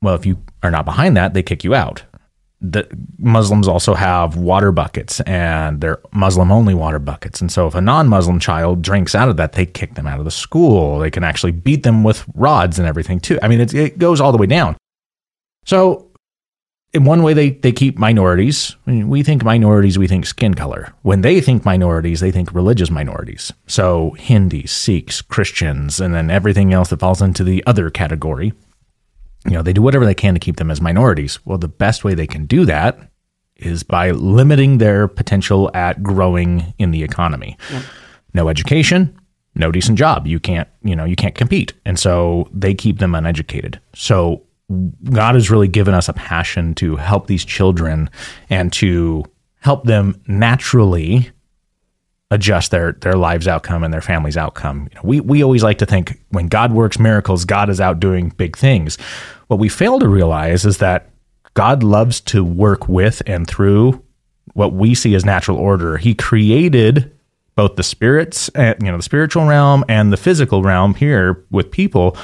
Well, 0.00 0.14
if 0.14 0.26
you 0.26 0.42
are 0.62 0.70
not 0.70 0.86
behind 0.86 1.16
that, 1.16 1.34
they 1.34 1.42
kick 1.42 1.62
you 1.62 1.74
out. 1.74 2.02
The 2.62 2.88
Muslims 3.18 3.68
also 3.68 3.94
have 3.94 4.36
water 4.36 4.72
buckets 4.72 5.20
and 5.22 5.80
they're 5.80 6.00
Muslim 6.12 6.50
only 6.50 6.74
water 6.74 6.98
buckets. 6.98 7.40
And 7.40 7.52
so 7.52 7.66
if 7.66 7.74
a 7.74 7.80
non 7.80 8.08
Muslim 8.08 8.38
child 8.40 8.82
drinks 8.82 9.14
out 9.14 9.28
of 9.28 9.36
that, 9.36 9.52
they 9.52 9.66
kick 9.66 9.94
them 9.94 10.06
out 10.06 10.18
of 10.18 10.24
the 10.24 10.30
school. 10.30 10.98
They 10.98 11.10
can 11.10 11.24
actually 11.24 11.52
beat 11.52 11.82
them 11.82 12.04
with 12.04 12.24
rods 12.34 12.78
and 12.78 12.88
everything 12.88 13.20
too. 13.20 13.38
I 13.42 13.48
mean, 13.48 13.60
it 13.60 13.98
goes 13.98 14.20
all 14.20 14.32
the 14.32 14.38
way 14.38 14.46
down. 14.46 14.76
So 15.66 16.08
in 16.94 17.04
one 17.04 17.22
way 17.22 17.32
they, 17.32 17.50
they 17.50 17.72
keep 17.72 17.98
minorities. 17.98 18.76
we 18.86 19.22
think 19.22 19.44
minorities, 19.44 19.98
we 19.98 20.06
think 20.06 20.26
skin 20.26 20.54
color. 20.54 20.92
When 21.02 21.22
they 21.22 21.40
think 21.40 21.64
minorities, 21.64 22.20
they 22.20 22.30
think 22.30 22.52
religious 22.52 22.90
minorities. 22.90 23.52
So 23.66 24.10
Hindus, 24.18 24.70
Sikhs, 24.70 25.22
Christians, 25.22 26.00
and 26.00 26.14
then 26.14 26.30
everything 26.30 26.72
else 26.72 26.90
that 26.90 27.00
falls 27.00 27.22
into 27.22 27.44
the 27.44 27.64
other 27.66 27.88
category. 27.88 28.52
You 29.46 29.52
know, 29.52 29.62
they 29.62 29.72
do 29.72 29.82
whatever 29.82 30.04
they 30.04 30.14
can 30.14 30.34
to 30.34 30.40
keep 30.40 30.56
them 30.56 30.70
as 30.70 30.80
minorities. 30.80 31.44
Well, 31.44 31.58
the 31.58 31.66
best 31.66 32.04
way 32.04 32.14
they 32.14 32.26
can 32.26 32.46
do 32.46 32.64
that 32.66 32.98
is 33.56 33.82
by 33.82 34.10
limiting 34.10 34.78
their 34.78 35.08
potential 35.08 35.70
at 35.74 36.02
growing 36.02 36.74
in 36.78 36.90
the 36.90 37.02
economy. 37.02 37.56
No 38.34 38.48
education, 38.48 39.18
no 39.54 39.72
decent 39.72 39.98
job. 39.98 40.26
You 40.26 40.40
can't, 40.40 40.68
you 40.82 40.94
know, 40.94 41.04
you 41.04 41.16
can't 41.16 41.34
compete. 41.34 41.72
And 41.84 41.98
so 41.98 42.48
they 42.52 42.74
keep 42.74 42.98
them 42.98 43.14
uneducated. 43.14 43.80
So 43.94 44.42
God 45.04 45.34
has 45.34 45.50
really 45.50 45.68
given 45.68 45.94
us 45.94 46.08
a 46.08 46.12
passion 46.12 46.74
to 46.76 46.96
help 46.96 47.26
these 47.26 47.44
children 47.44 48.10
and 48.50 48.72
to 48.74 49.24
help 49.60 49.84
them 49.84 50.20
naturally 50.26 51.30
adjust 52.30 52.70
their 52.70 52.92
their 52.92 53.14
lives 53.14 53.46
outcome 53.46 53.84
and 53.84 53.92
their 53.92 54.00
family's 54.00 54.36
outcome. 54.36 54.88
You 54.90 54.96
know, 54.96 55.02
we 55.04 55.20
we 55.20 55.42
always 55.42 55.62
like 55.62 55.78
to 55.78 55.86
think 55.86 56.18
when 56.30 56.48
God 56.48 56.72
works 56.72 56.98
miracles, 56.98 57.44
God 57.44 57.68
is 57.70 57.80
out 57.80 58.00
doing 58.00 58.30
big 58.30 58.56
things. 58.56 58.96
What 59.48 59.58
we 59.58 59.68
fail 59.68 59.98
to 59.98 60.08
realize 60.08 60.64
is 60.64 60.78
that 60.78 61.10
God 61.54 61.82
loves 61.82 62.20
to 62.22 62.42
work 62.42 62.88
with 62.88 63.22
and 63.26 63.46
through 63.46 64.02
what 64.54 64.72
we 64.72 64.94
see 64.94 65.14
as 65.14 65.24
natural 65.24 65.58
order. 65.58 65.98
He 65.98 66.14
created 66.14 67.12
both 67.54 67.76
the 67.76 67.82
spirits, 67.82 68.48
and, 68.50 68.76
you 68.82 68.90
know, 68.90 68.96
the 68.96 69.02
spiritual 69.02 69.44
realm 69.46 69.84
and 69.88 70.10
the 70.10 70.16
physical 70.16 70.62
realm 70.62 70.94
here 70.94 71.44
with 71.50 71.70
people 71.70 72.16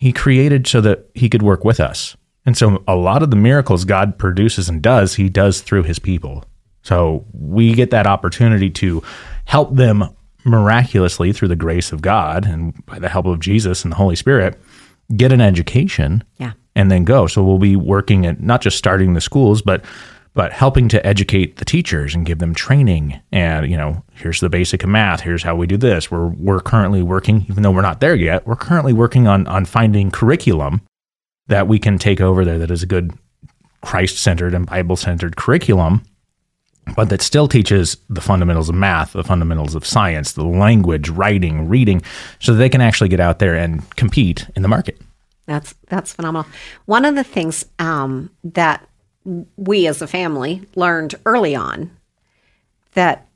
he 0.00 0.12
created 0.12 0.66
so 0.66 0.80
that 0.80 1.10
he 1.14 1.28
could 1.28 1.42
work 1.42 1.62
with 1.62 1.78
us. 1.78 2.16
And 2.46 2.56
so 2.56 2.82
a 2.88 2.96
lot 2.96 3.22
of 3.22 3.30
the 3.30 3.36
miracles 3.36 3.84
God 3.84 4.18
produces 4.18 4.68
and 4.68 4.80
does, 4.80 5.14
he 5.14 5.28
does 5.28 5.60
through 5.60 5.82
his 5.82 5.98
people. 5.98 6.44
So 6.82 7.26
we 7.32 7.74
get 7.74 7.90
that 7.90 8.06
opportunity 8.06 8.70
to 8.70 9.02
help 9.44 9.76
them 9.76 10.04
miraculously 10.42 11.34
through 11.34 11.48
the 11.48 11.56
grace 11.56 11.92
of 11.92 12.00
God 12.00 12.46
and 12.46 12.74
by 12.86 12.98
the 12.98 13.10
help 13.10 13.26
of 13.26 13.40
Jesus 13.40 13.84
and 13.84 13.92
the 13.92 13.96
Holy 13.96 14.16
Spirit 14.16 14.58
get 15.14 15.32
an 15.32 15.42
education 15.42 16.24
yeah. 16.38 16.52
and 16.74 16.90
then 16.90 17.04
go. 17.04 17.26
So 17.26 17.44
we'll 17.44 17.58
be 17.58 17.76
working 17.76 18.24
at 18.24 18.40
not 18.40 18.62
just 18.62 18.78
starting 18.78 19.12
the 19.12 19.20
schools, 19.20 19.60
but 19.60 19.84
but 20.34 20.52
helping 20.52 20.88
to 20.88 21.04
educate 21.04 21.56
the 21.56 21.64
teachers 21.64 22.14
and 22.14 22.26
give 22.26 22.38
them 22.38 22.54
training 22.54 23.20
and 23.32 23.70
you 23.70 23.76
know 23.76 24.02
here's 24.14 24.40
the 24.40 24.48
basic 24.48 24.82
of 24.82 24.88
math 24.88 25.20
here's 25.20 25.42
how 25.42 25.54
we 25.54 25.66
do 25.66 25.76
this. 25.76 26.10
We're 26.10 26.28
we're 26.28 26.60
currently 26.60 27.02
working 27.02 27.46
even 27.48 27.62
though 27.62 27.70
we're 27.70 27.82
not 27.82 28.00
there 28.00 28.14
yet 28.14 28.46
we're 28.46 28.56
currently 28.56 28.92
working 28.92 29.26
on 29.26 29.46
on 29.46 29.64
finding 29.64 30.10
curriculum 30.10 30.82
that 31.48 31.66
we 31.66 31.78
can 31.78 31.98
take 31.98 32.20
over 32.20 32.44
there 32.44 32.58
that 32.58 32.70
is 32.70 32.82
a 32.82 32.86
good 32.86 33.12
christ-centered 33.82 34.54
and 34.54 34.66
bible-centered 34.66 35.36
curriculum 35.36 36.02
but 36.96 37.08
that 37.08 37.22
still 37.22 37.48
teaches 37.48 37.96
the 38.08 38.20
fundamentals 38.20 38.68
of 38.68 38.74
math 38.74 39.12
the 39.12 39.24
fundamentals 39.24 39.74
of 39.74 39.86
science 39.86 40.32
the 40.32 40.44
language 40.44 41.08
writing 41.08 41.68
reading 41.68 42.02
so 42.40 42.52
that 42.52 42.58
they 42.58 42.68
can 42.68 42.80
actually 42.80 43.08
get 43.08 43.20
out 43.20 43.38
there 43.38 43.54
and 43.54 43.88
compete 43.96 44.46
in 44.54 44.62
the 44.62 44.68
market. 44.68 45.00
That's 45.46 45.74
that's 45.88 46.12
phenomenal. 46.12 46.46
One 46.86 47.04
of 47.04 47.16
the 47.16 47.24
things 47.24 47.64
um, 47.78 48.30
that 48.44 48.86
we 49.24 49.86
as 49.86 50.00
a 50.00 50.06
family 50.06 50.66
learned 50.74 51.14
early 51.26 51.54
on 51.54 51.90
that 52.92 53.28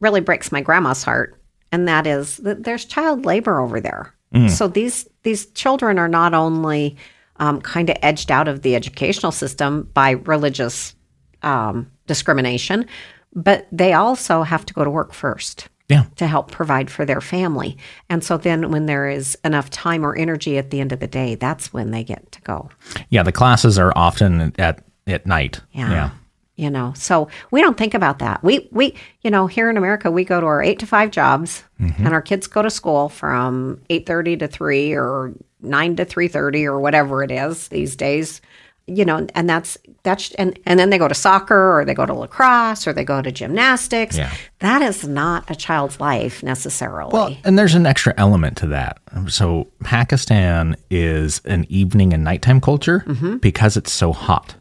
really 0.00 0.20
breaks 0.20 0.52
my 0.52 0.60
grandma's 0.60 1.02
heart 1.02 1.40
and 1.72 1.88
that 1.88 2.06
is 2.06 2.38
that 2.38 2.64
there's 2.64 2.84
child 2.84 3.24
labor 3.24 3.60
over 3.60 3.80
there 3.80 4.14
mm. 4.34 4.50
so 4.50 4.68
these 4.68 5.08
these 5.22 5.46
children 5.52 5.98
are 5.98 6.08
not 6.08 6.34
only 6.34 6.96
um, 7.36 7.60
kind 7.60 7.88
of 7.88 7.96
edged 8.02 8.30
out 8.30 8.48
of 8.48 8.62
the 8.62 8.74
educational 8.76 9.32
system 9.32 9.88
by 9.94 10.10
religious 10.10 10.94
um, 11.42 11.90
discrimination 12.06 12.86
but 13.34 13.66
they 13.72 13.92
also 13.92 14.42
have 14.42 14.66
to 14.66 14.74
go 14.74 14.84
to 14.84 14.90
work 14.90 15.14
first 15.14 15.68
yeah. 15.88 16.04
to 16.16 16.26
help 16.26 16.50
provide 16.50 16.90
for 16.90 17.06
their 17.06 17.20
family 17.20 17.78
and 18.10 18.22
so 18.22 18.36
then 18.36 18.70
when 18.70 18.86
there 18.86 19.08
is 19.08 19.36
enough 19.44 19.70
time 19.70 20.04
or 20.04 20.14
energy 20.14 20.58
at 20.58 20.70
the 20.70 20.80
end 20.80 20.92
of 20.92 21.00
the 21.00 21.06
day 21.06 21.36
that's 21.36 21.72
when 21.72 21.90
they 21.90 22.04
get 22.04 22.30
to 22.32 22.40
go 22.42 22.68
yeah 23.08 23.22
the 23.22 23.32
classes 23.32 23.78
are 23.78 23.92
often 23.96 24.52
at 24.58 24.82
at 25.06 25.26
night. 25.26 25.60
Yeah. 25.72 25.90
yeah. 25.90 26.10
You 26.56 26.68
know, 26.68 26.92
so 26.94 27.28
we 27.50 27.62
don't 27.62 27.78
think 27.78 27.94
about 27.94 28.18
that. 28.18 28.44
We 28.44 28.68
we 28.70 28.94
you 29.22 29.30
know 29.30 29.46
here 29.46 29.70
in 29.70 29.78
America 29.78 30.10
we 30.10 30.24
go 30.24 30.40
to 30.40 30.46
our 30.46 30.62
eight 30.62 30.78
to 30.80 30.86
five 30.86 31.10
jobs, 31.10 31.64
mm-hmm. 31.80 32.04
and 32.04 32.12
our 32.12 32.20
kids 32.20 32.46
go 32.46 32.60
to 32.60 32.68
school 32.68 33.08
from 33.08 33.80
eight 33.88 34.04
thirty 34.04 34.36
to 34.36 34.46
three 34.46 34.92
or 34.92 35.32
nine 35.62 35.96
to 35.96 36.04
three 36.04 36.28
thirty 36.28 36.66
or 36.66 36.78
whatever 36.78 37.22
it 37.22 37.30
is 37.30 37.68
these 37.68 37.96
days 37.96 38.42
you 38.90 39.04
know, 39.04 39.26
and 39.34 39.48
that's 39.48 39.78
that's 40.02 40.34
and 40.34 40.58
and 40.66 40.78
then 40.78 40.90
they 40.90 40.98
go 40.98 41.06
to 41.06 41.14
soccer 41.14 41.78
or 41.78 41.84
they 41.84 41.94
go 41.94 42.06
to 42.06 42.14
lacrosse 42.14 42.86
or 42.86 42.92
they 42.92 43.04
go 43.04 43.22
to 43.22 43.30
gymnastics. 43.30 44.16
Yeah. 44.16 44.32
That 44.58 44.82
is 44.82 45.06
not 45.06 45.48
a 45.50 45.54
child's 45.54 46.00
life 46.00 46.42
necessarily. 46.42 47.12
Well, 47.12 47.36
and 47.44 47.58
there's 47.58 47.74
an 47.74 47.86
extra 47.86 48.12
element 48.16 48.56
to 48.58 48.66
that. 48.68 48.98
So 49.28 49.68
Pakistan 49.84 50.76
is 50.90 51.40
an 51.44 51.66
evening 51.68 52.12
and 52.12 52.24
nighttime 52.24 52.60
culture 52.60 53.04
mm-hmm. 53.06 53.36
because 53.36 53.76
it's 53.76 53.92
so 53.92 54.12
hot. 54.12 54.56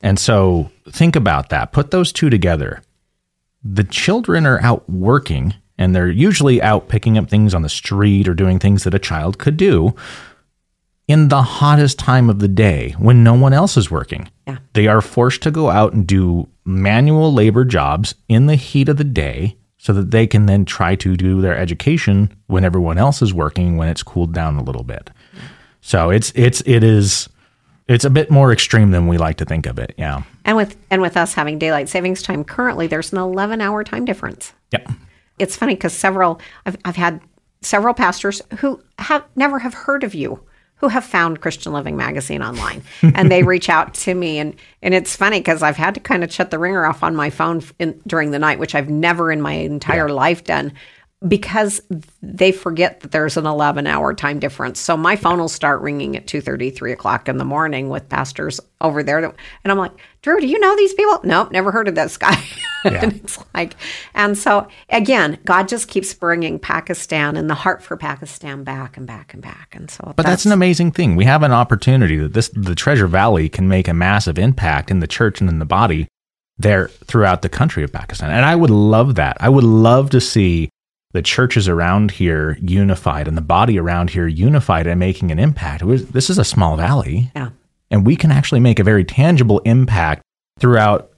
And 0.00 0.18
so 0.18 0.70
think 0.90 1.16
about 1.16 1.48
that. 1.48 1.72
Put 1.72 1.90
those 1.90 2.12
two 2.12 2.30
together. 2.30 2.82
The 3.64 3.84
children 3.84 4.46
are 4.46 4.60
out 4.62 4.88
working 4.88 5.54
and 5.76 5.94
they're 5.94 6.10
usually 6.10 6.60
out 6.60 6.88
picking 6.88 7.16
up 7.18 7.28
things 7.28 7.54
on 7.54 7.62
the 7.62 7.68
street 7.68 8.28
or 8.28 8.34
doing 8.34 8.58
things 8.58 8.84
that 8.84 8.94
a 8.94 8.98
child 8.98 9.38
could 9.38 9.56
do 9.56 9.94
in 11.06 11.28
the 11.28 11.42
hottest 11.42 11.98
time 11.98 12.28
of 12.28 12.38
the 12.38 12.48
day 12.48 12.94
when 12.98 13.24
no 13.24 13.34
one 13.34 13.52
else 13.52 13.76
is 13.76 13.90
working. 13.90 14.30
Yeah. 14.46 14.58
They 14.74 14.86
are 14.86 15.00
forced 15.00 15.42
to 15.42 15.50
go 15.50 15.70
out 15.70 15.94
and 15.94 16.06
do 16.06 16.48
manual 16.64 17.32
labor 17.32 17.64
jobs 17.64 18.14
in 18.28 18.46
the 18.46 18.56
heat 18.56 18.88
of 18.88 18.98
the 18.98 19.04
day 19.04 19.56
so 19.78 19.92
that 19.94 20.10
they 20.10 20.26
can 20.26 20.46
then 20.46 20.64
try 20.64 20.96
to 20.96 21.16
do 21.16 21.40
their 21.40 21.56
education 21.56 22.36
when 22.46 22.64
everyone 22.64 22.98
else 22.98 23.22
is 23.22 23.32
working 23.32 23.76
when 23.76 23.88
it's 23.88 24.02
cooled 24.02 24.34
down 24.34 24.56
a 24.56 24.62
little 24.62 24.84
bit. 24.84 25.10
So 25.80 26.10
it's 26.10 26.32
it's 26.34 26.60
it 26.66 26.82
is 26.82 27.28
it's 27.88 28.04
a 28.04 28.10
bit 28.10 28.30
more 28.30 28.52
extreme 28.52 28.90
than 28.90 29.06
we 29.06 29.18
like 29.18 29.38
to 29.38 29.44
think 29.44 29.66
of 29.66 29.78
it. 29.78 29.94
Yeah. 29.96 30.22
And 30.44 30.56
with 30.56 30.76
and 30.90 31.02
with 31.02 31.16
us 31.16 31.34
having 31.34 31.58
daylight 31.58 31.88
savings 31.88 32.22
time 32.22 32.44
currently, 32.44 32.86
there's 32.86 33.12
an 33.12 33.18
11 33.18 33.60
hour 33.60 33.82
time 33.82 34.04
difference. 34.04 34.52
Yep. 34.72 34.88
It's 35.38 35.56
funny 35.56 35.74
because 35.74 35.94
several 35.94 36.40
I've, 36.66 36.76
I've 36.84 36.96
had 36.96 37.20
several 37.62 37.94
pastors 37.94 38.42
who 38.58 38.80
have 38.98 39.24
never 39.34 39.58
have 39.58 39.74
heard 39.74 40.04
of 40.04 40.14
you 40.14 40.40
who 40.76 40.88
have 40.88 41.04
found 41.04 41.40
Christian 41.40 41.72
Living 41.72 41.96
magazine 41.96 42.42
online 42.42 42.82
and 43.02 43.30
they 43.30 43.42
reach 43.42 43.68
out 43.68 43.94
to 43.94 44.14
me 44.14 44.38
and 44.38 44.54
and 44.82 44.94
it's 44.94 45.16
funny 45.16 45.40
because 45.40 45.62
I've 45.62 45.76
had 45.76 45.94
to 45.94 46.00
kind 46.00 46.22
of 46.22 46.32
shut 46.32 46.50
the 46.50 46.58
ringer 46.58 46.84
off 46.84 47.02
on 47.02 47.16
my 47.16 47.30
phone 47.30 47.62
in, 47.78 48.00
during 48.06 48.30
the 48.30 48.38
night, 48.38 48.58
which 48.58 48.74
I've 48.74 48.90
never 48.90 49.32
in 49.32 49.40
my 49.40 49.54
entire 49.54 50.08
yeah. 50.08 50.14
life 50.14 50.44
done. 50.44 50.72
Because 51.26 51.80
they 52.22 52.52
forget 52.52 53.00
that 53.00 53.10
there's 53.10 53.36
an 53.36 53.46
11 53.46 53.88
hour 53.88 54.14
time 54.14 54.38
difference. 54.38 54.78
So 54.78 54.96
my 54.96 55.16
phone 55.16 55.38
will 55.38 55.48
start 55.48 55.80
ringing 55.80 56.16
at 56.16 56.28
2 56.28 56.40
3 56.40 56.92
o'clock 56.92 57.28
in 57.28 57.38
the 57.38 57.44
morning 57.44 57.88
with 57.88 58.08
pastors 58.08 58.60
over 58.80 59.02
there. 59.02 59.18
And 59.18 59.34
I'm 59.64 59.78
like, 59.78 59.92
Drew, 60.22 60.40
do 60.40 60.46
you 60.46 60.60
know 60.60 60.76
these 60.76 60.94
people? 60.94 61.20
Nope, 61.24 61.50
never 61.50 61.72
heard 61.72 61.88
of 61.88 61.94
this 61.94 62.16
guy. 62.16 62.40
Yeah. 62.84 63.02
and 63.02 63.12
it's 63.14 63.36
like, 63.54 63.74
and 64.14 64.38
so 64.38 64.68
again, 64.88 65.40
God 65.44 65.66
just 65.66 65.88
keeps 65.88 66.14
bringing 66.14 66.60
Pakistan 66.60 67.36
and 67.36 67.50
the 67.50 67.54
heart 67.54 67.82
for 67.82 67.96
Pakistan 67.96 68.62
back 68.62 68.96
and 68.96 69.04
back 69.04 69.34
and 69.34 69.42
back. 69.42 69.74
And 69.74 69.90
so, 69.90 70.04
but 70.04 70.18
that's, 70.18 70.28
that's 70.28 70.46
an 70.46 70.52
amazing 70.52 70.92
thing. 70.92 71.16
We 71.16 71.24
have 71.24 71.42
an 71.42 71.50
opportunity 71.50 72.16
that 72.18 72.34
this, 72.34 72.50
the 72.54 72.76
Treasure 72.76 73.08
Valley 73.08 73.48
can 73.48 73.66
make 73.66 73.88
a 73.88 73.94
massive 73.94 74.38
impact 74.38 74.92
in 74.92 75.00
the 75.00 75.08
church 75.08 75.40
and 75.40 75.50
in 75.50 75.58
the 75.58 75.64
body 75.64 76.06
there 76.56 76.86
throughout 76.86 77.42
the 77.42 77.48
country 77.48 77.82
of 77.82 77.92
Pakistan. 77.92 78.30
And 78.30 78.44
I 78.44 78.54
would 78.54 78.70
love 78.70 79.16
that. 79.16 79.36
I 79.40 79.48
would 79.48 79.64
love 79.64 80.10
to 80.10 80.20
see 80.20 80.70
the 81.12 81.22
churches 81.22 81.68
around 81.68 82.10
here 82.10 82.58
unified 82.60 83.28
and 83.28 83.36
the 83.36 83.42
body 83.42 83.78
around 83.78 84.10
here 84.10 84.26
unified 84.26 84.86
and 84.86 85.00
making 85.00 85.30
an 85.30 85.38
impact. 85.38 85.82
Was, 85.82 86.08
this 86.08 86.28
is 86.28 86.38
a 86.38 86.44
small 86.44 86.76
valley. 86.76 87.30
Yeah. 87.34 87.50
And 87.90 88.04
we 88.04 88.16
can 88.16 88.30
actually 88.30 88.60
make 88.60 88.78
a 88.78 88.84
very 88.84 89.04
tangible 89.04 89.60
impact 89.60 90.22
throughout 90.58 91.10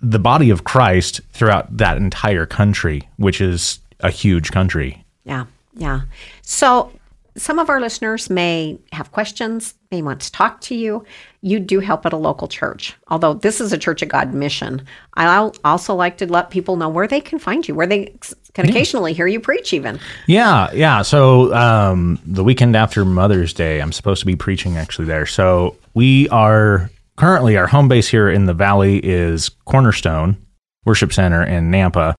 the 0.00 0.18
body 0.18 0.50
of 0.50 0.64
Christ 0.64 1.20
throughout 1.32 1.76
that 1.76 1.96
entire 1.96 2.46
country, 2.46 3.08
which 3.16 3.40
is 3.40 3.80
a 4.00 4.10
huge 4.10 4.52
country. 4.52 5.04
Yeah. 5.24 5.46
Yeah. 5.74 6.02
So 6.42 6.92
some 7.38 7.58
of 7.58 7.70
our 7.70 7.80
listeners 7.80 8.28
may 8.28 8.78
have 8.92 9.12
questions, 9.12 9.74
may 9.90 10.02
want 10.02 10.20
to 10.20 10.32
talk 10.32 10.60
to 10.62 10.74
you. 10.74 11.04
You 11.40 11.60
do 11.60 11.80
help 11.80 12.04
at 12.04 12.12
a 12.12 12.16
local 12.16 12.48
church, 12.48 12.94
although 13.08 13.34
this 13.34 13.60
is 13.60 13.72
a 13.72 13.78
Church 13.78 14.02
of 14.02 14.08
God 14.08 14.34
mission. 14.34 14.84
I'll 15.14 15.54
also 15.64 15.94
like 15.94 16.18
to 16.18 16.26
let 16.26 16.50
people 16.50 16.76
know 16.76 16.88
where 16.88 17.06
they 17.06 17.20
can 17.20 17.38
find 17.38 17.66
you, 17.66 17.74
where 17.74 17.86
they 17.86 18.06
can 18.54 18.66
yeah. 18.66 18.72
occasionally 18.72 19.12
hear 19.12 19.26
you 19.26 19.40
preach, 19.40 19.72
even. 19.72 20.00
Yeah, 20.26 20.70
yeah. 20.72 21.02
So 21.02 21.54
um, 21.54 22.20
the 22.26 22.44
weekend 22.44 22.76
after 22.76 23.04
Mother's 23.04 23.52
Day, 23.52 23.80
I'm 23.80 23.92
supposed 23.92 24.20
to 24.20 24.26
be 24.26 24.36
preaching 24.36 24.76
actually 24.76 25.06
there. 25.06 25.26
So 25.26 25.76
we 25.94 26.28
are 26.30 26.90
currently 27.16 27.56
our 27.56 27.66
home 27.66 27.88
base 27.88 28.08
here 28.08 28.28
in 28.28 28.46
the 28.46 28.54
valley 28.54 28.98
is 28.98 29.48
Cornerstone 29.64 30.36
Worship 30.84 31.12
Center 31.12 31.44
in 31.44 31.70
Nampa. 31.70 32.14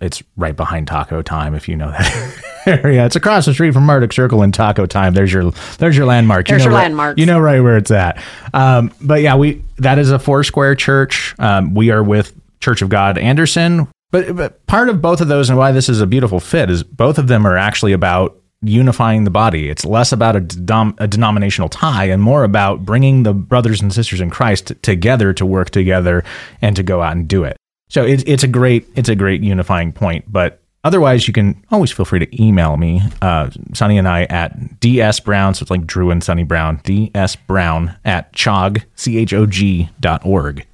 It's 0.00 0.22
right 0.36 0.56
behind 0.56 0.86
Taco 0.86 1.22
Time, 1.22 1.54
if 1.54 1.68
you 1.68 1.76
know 1.76 1.90
that. 1.90 2.44
area. 2.66 3.06
It's 3.06 3.16
across 3.16 3.46
the 3.46 3.54
street 3.54 3.72
from 3.72 3.84
Murdoch 3.84 4.12
Circle 4.12 4.42
and 4.42 4.52
Taco 4.52 4.86
Time. 4.86 5.14
There's 5.14 5.32
your 5.32 5.52
there's 5.78 5.96
your 5.96 6.06
landmark. 6.06 6.46
There's 6.46 6.62
you 6.62 6.68
know 6.68 6.70
your 6.70 6.78
right, 6.78 6.84
landmark. 6.84 7.18
You 7.18 7.26
know 7.26 7.40
right 7.40 7.60
where 7.60 7.76
it's 7.76 7.90
at. 7.90 8.22
Um, 8.54 8.92
but 9.00 9.22
yeah, 9.22 9.36
we 9.36 9.62
that 9.78 9.98
is 9.98 10.10
a 10.10 10.18
four 10.18 10.44
square 10.44 10.74
church. 10.74 11.34
Um, 11.38 11.74
we 11.74 11.90
are 11.90 12.02
with 12.02 12.34
Church 12.60 12.82
of 12.82 12.88
God 12.88 13.18
Anderson. 13.18 13.88
But, 14.10 14.36
but 14.36 14.66
part 14.66 14.90
of 14.90 15.00
both 15.00 15.22
of 15.22 15.28
those 15.28 15.48
and 15.48 15.58
why 15.58 15.72
this 15.72 15.88
is 15.88 16.02
a 16.02 16.06
beautiful 16.06 16.38
fit 16.38 16.68
is 16.68 16.82
both 16.82 17.18
of 17.18 17.28
them 17.28 17.46
are 17.46 17.56
actually 17.56 17.92
about 17.92 18.38
unifying 18.60 19.24
the 19.24 19.30
body. 19.30 19.68
It's 19.68 19.84
less 19.84 20.12
about 20.12 20.36
a, 20.36 20.40
dom- 20.40 20.94
a, 20.98 21.08
denominational 21.08 21.68
tie 21.68 22.04
and 22.04 22.22
more 22.22 22.44
about 22.44 22.84
bringing 22.84 23.24
the 23.24 23.32
brothers 23.32 23.80
and 23.80 23.92
sisters 23.92 24.20
in 24.20 24.30
Christ 24.30 24.68
t- 24.68 24.74
together 24.76 25.32
to 25.32 25.46
work 25.46 25.70
together 25.70 26.24
and 26.60 26.76
to 26.76 26.82
go 26.82 27.02
out 27.02 27.16
and 27.16 27.26
do 27.26 27.44
it. 27.44 27.56
So 27.88 28.04
it, 28.04 28.26
it's 28.28 28.42
a 28.42 28.48
great 28.48 28.88
it's 28.94 29.08
a 29.08 29.14
great 29.14 29.42
unifying 29.42 29.92
point. 29.92 30.30
But 30.30 30.61
Otherwise, 30.84 31.28
you 31.28 31.32
can 31.32 31.62
always 31.70 31.92
feel 31.92 32.04
free 32.04 32.18
to 32.18 32.42
email 32.44 32.76
me, 32.76 33.00
uh, 33.20 33.48
Sonny 33.72 33.98
and 33.98 34.08
I 34.08 34.24
at 34.24 34.58
dsbrown, 34.80 35.54
so 35.54 35.62
it's 35.62 35.70
like 35.70 35.86
Drew 35.86 36.10
and 36.10 36.22
Sonny 36.24 36.42
Brown, 36.42 36.78
dsbrown 36.78 37.96
at 38.04 38.32
chog, 38.32 38.82
C-H-O-G 38.96 39.90
dot 40.00 40.26
org. 40.26 40.66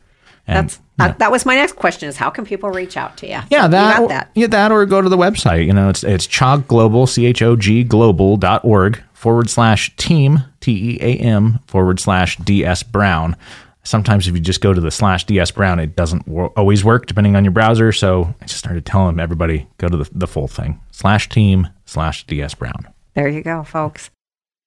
And, 0.47 0.71
That's, 0.71 0.81
uh, 0.99 1.13
that 1.19 1.31
was 1.31 1.45
my 1.45 1.57
next 1.57 1.77
question 1.77 2.09
is 2.09 2.17
how 2.17 2.31
can 2.31 2.47
people 2.47 2.71
reach 2.71 2.97
out 2.97 3.19
to 3.19 3.27
you? 3.29 3.41
Yeah, 3.51 3.69
that, 3.69 4.01
or, 4.01 4.09
that. 4.09 4.31
Yeah, 4.35 4.47
that 4.47 4.73
or 4.73 4.87
go 4.87 5.03
to 5.03 5.11
the 5.11 5.19
website. 5.19 5.67
You 5.67 5.75
know, 5.75 5.91
it's, 5.91 6.03
it's 6.03 6.27
chog 6.27 6.67
global, 6.69 7.07
C-H-O-G 7.07 7.85
global 7.85 8.39
dot 8.39 8.65
org 8.65 9.03
forward 9.13 9.51
slash 9.51 9.95
team, 9.97 10.39
T-E-A-M 10.61 11.59
forward 11.67 12.01
slash 12.01 12.39
ds 12.39 12.83
brown 12.83 13.37
sometimes 13.83 14.29
if 14.29 14.35
you 14.35 14.41
just 14.41 14.61
go 14.61 14.75
to 14.75 14.81
the 14.81 14.91
slash 14.91 15.25
ds 15.25 15.51
brown 15.51 15.79
it 15.79 15.97
doesn't 15.97 16.29
always 16.57 16.85
work 16.85 17.07
depending 17.07 17.37
on 17.37 17.45
your 17.45 17.53
browser. 17.53 17.93
So 17.93 18.35
i 18.41 18.45
just 18.45 18.59
started 18.59 18.85
telling 18.85 19.19
everybody 19.19 19.67
go 19.79 19.89
to 19.89 19.97
the, 19.97 20.11
the 20.13 20.27
full 20.27 20.49
thing. 20.49 20.81
Slash 20.91 21.29
team 21.29 21.69
slash 21.87 22.27
ds 22.27 22.55
brown. 22.55 22.89
There 23.15 23.29
you 23.29 23.43
go 23.43 23.65
folks. 23.65 24.11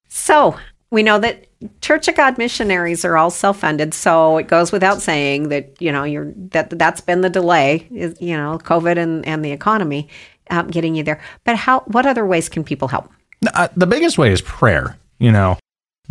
So 0.08 0.58
we 0.90 1.04
know 1.04 1.20
that 1.20 1.48
church 1.82 2.08
of 2.08 2.16
god 2.16 2.38
missionaries 2.38 3.06
are 3.06 3.18
all 3.18 3.30
self-funded. 3.30 3.94
So 3.94 4.38
it 4.38 4.48
goes 4.48 4.72
without 4.72 5.02
saying 5.02 5.50
that 5.50 5.82
you 5.82 5.92
know 5.92 6.04
you're 6.04 6.34
that 6.52 6.70
that's 6.72 7.02
been 7.02 7.22
the 7.22 7.30
delay 7.30 7.88
is 7.92 8.20
you 8.22 8.36
know 8.36 8.60
covid 8.64 8.98
and, 8.98 9.26
and 9.26 9.44
the 9.46 9.52
economy 9.52 10.10
um, 10.50 10.68
getting 10.68 10.96
you 10.96 11.04
there. 11.04 11.22
But 11.44 11.56
how 11.56 11.82
what 11.82 12.06
other 12.06 12.26
ways 12.26 12.50
can 12.50 12.64
people 12.64 12.88
help? 12.88 13.10
Uh, 13.54 13.68
the 13.76 13.88
biggest 13.88 14.18
way 14.18 14.32
is 14.32 14.42
prayer 14.42 14.98
you 15.20 15.32
know 15.32 15.58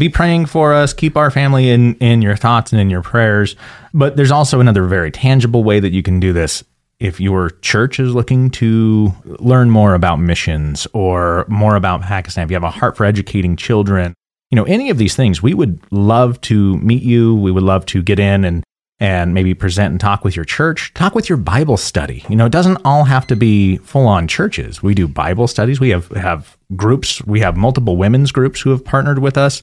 be 0.01 0.09
praying 0.09 0.47
for 0.47 0.73
us. 0.73 0.93
Keep 0.93 1.17
our 1.17 1.31
family 1.31 1.69
in, 1.69 1.95
in 1.97 2.23
your 2.23 2.35
thoughts 2.35 2.73
and 2.73 2.81
in 2.81 2.91
your 2.91 3.03
prayers. 3.03 3.55
But 3.95 4.17
there's 4.17 4.31
also 4.31 4.59
another 4.59 4.85
very 4.85 5.13
tangible 5.13 5.63
way 5.63 5.79
that 5.79 5.93
you 5.93 6.03
can 6.03 6.19
do 6.19 6.33
this. 6.33 6.65
If 6.99 7.21
your 7.21 7.51
church 7.51 8.01
is 8.01 8.15
looking 8.15 8.51
to 8.53 9.13
learn 9.25 9.71
more 9.71 9.95
about 9.95 10.17
missions 10.17 10.87
or 10.93 11.47
more 11.49 11.77
about 11.77 12.03
Pakistan, 12.03 12.45
if 12.45 12.51
you 12.51 12.57
have 12.57 12.65
a 12.65 12.71
heart 12.71 12.97
for 12.97 13.05
educating 13.05 13.57
children, 13.57 14.15
you 14.51 14.57
know, 14.57 14.65
any 14.65 14.91
of 14.91 14.99
these 14.99 15.15
things, 15.15 15.43
we 15.43 15.55
would 15.55 15.81
love 15.93 16.41
to 16.43 16.77
meet 16.79 17.03
you. 17.03 17.35
We 17.37 17.53
would 17.53 17.63
love 17.63 17.87
to 17.87 18.03
get 18.03 18.19
in 18.19 18.45
and 18.45 18.65
and 19.03 19.33
maybe 19.33 19.55
present 19.55 19.93
and 19.93 19.99
talk 19.99 20.25
with 20.25 20.37
your 20.37 20.45
church, 20.45 20.93
talk 20.93 21.15
with 21.15 21.27
your 21.27 21.39
Bible 21.39 21.79
study. 21.79 22.23
You 22.29 22.37
know, 22.37 22.45
it 22.45 22.53
doesn't 22.53 22.83
all 22.85 23.05
have 23.05 23.27
to 23.29 23.37
be 23.37 23.79
full 23.79 24.07
on 24.07 24.29
churches. 24.29 24.83
We 24.83 24.95
do 24.95 25.09
Bible 25.09 25.49
studies. 25.49 25.81
We 25.81 25.89
have 25.89 26.09
have 26.09 26.59
groups. 26.77 27.25
We 27.25 27.41
have 27.41 27.57
multiple 27.57 27.97
women's 27.97 28.31
groups 28.31 28.61
who 28.61 28.71
have 28.71 28.85
partnered 28.85 29.21
with 29.21 29.39
us 29.39 29.63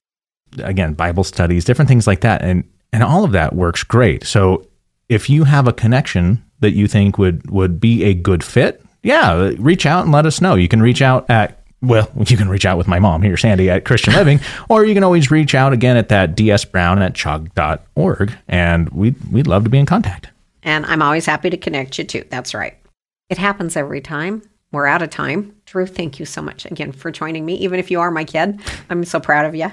again, 0.60 0.94
Bible 0.94 1.24
studies, 1.24 1.66
different 1.66 1.90
things 1.90 2.08
like 2.08 2.22
that. 2.22 2.42
And, 2.42 2.64
and 2.94 3.04
all 3.04 3.24
of 3.24 3.32
that 3.34 3.56
works 3.56 3.84
great. 3.84 4.26
So 4.26 4.68
if 5.10 5.30
you 5.30 5.44
have 5.44 5.68
a 5.68 5.74
connection 5.74 6.44
that 6.60 6.72
you 6.72 6.88
think 6.88 7.18
would, 7.18 7.50
would 7.50 7.80
be 7.80 8.04
a 8.04 8.14
good 8.14 8.44
fit, 8.44 8.84
yeah, 9.04 9.52
reach 9.58 9.86
out 9.86 10.04
and 10.04 10.12
let 10.12 10.26
us 10.26 10.42
know. 10.42 10.56
You 10.56 10.68
can 10.68 10.82
reach 10.82 11.02
out 11.02 11.30
at 11.30 11.58
well, 11.82 12.10
you 12.26 12.38
can 12.38 12.50
reach 12.50 12.66
out 12.66 12.78
with 12.78 12.88
my 12.88 13.00
mom 13.00 13.22
here, 13.22 13.38
Sandy, 13.38 13.70
at 13.70 13.86
Christian 13.86 14.14
Living, 14.14 14.40
or 14.70 14.86
you 14.86 14.94
can 14.94 15.04
always 15.04 15.30
reach 15.30 15.54
out 15.54 15.74
again 15.74 15.96
at 15.96 16.10
that 16.10 16.36
dsbrown 16.36 17.02
at 17.02 17.14
chog.org, 17.14 18.34
and 18.48 18.90
we'd, 18.90 19.32
we'd 19.32 19.48
love 19.48 19.64
to 19.64 19.70
be 19.70 19.78
in 19.78 19.86
contact. 19.86 20.30
And 20.64 20.86
I'm 20.88 21.02
always 21.02 21.26
happy 21.26 21.50
to 21.50 21.58
connect 21.58 21.98
you 21.98 22.04
too. 22.04 22.24
That's 22.30 22.54
right. 22.54 22.78
It 23.30 23.38
happens 23.38 23.76
every 23.76 24.02
time. 24.02 24.42
We're 24.72 24.88
out 24.88 25.02
of 25.02 25.10
time. 25.10 25.56
Drew, 25.66 25.86
thank 25.86 26.20
you 26.20 26.26
so 26.26 26.42
much 26.42 26.66
again 26.66 26.92
for 26.92 27.12
joining 27.12 27.46
me, 27.46 27.56
even 27.56 27.80
if 27.80 27.90
you 27.92 28.02
are 28.02 28.12
my 28.12 28.24
kid. 28.24 28.60
I'm 28.90 29.04
so 29.06 29.20
proud 29.20 29.46
of 29.46 29.56
you. 29.56 29.70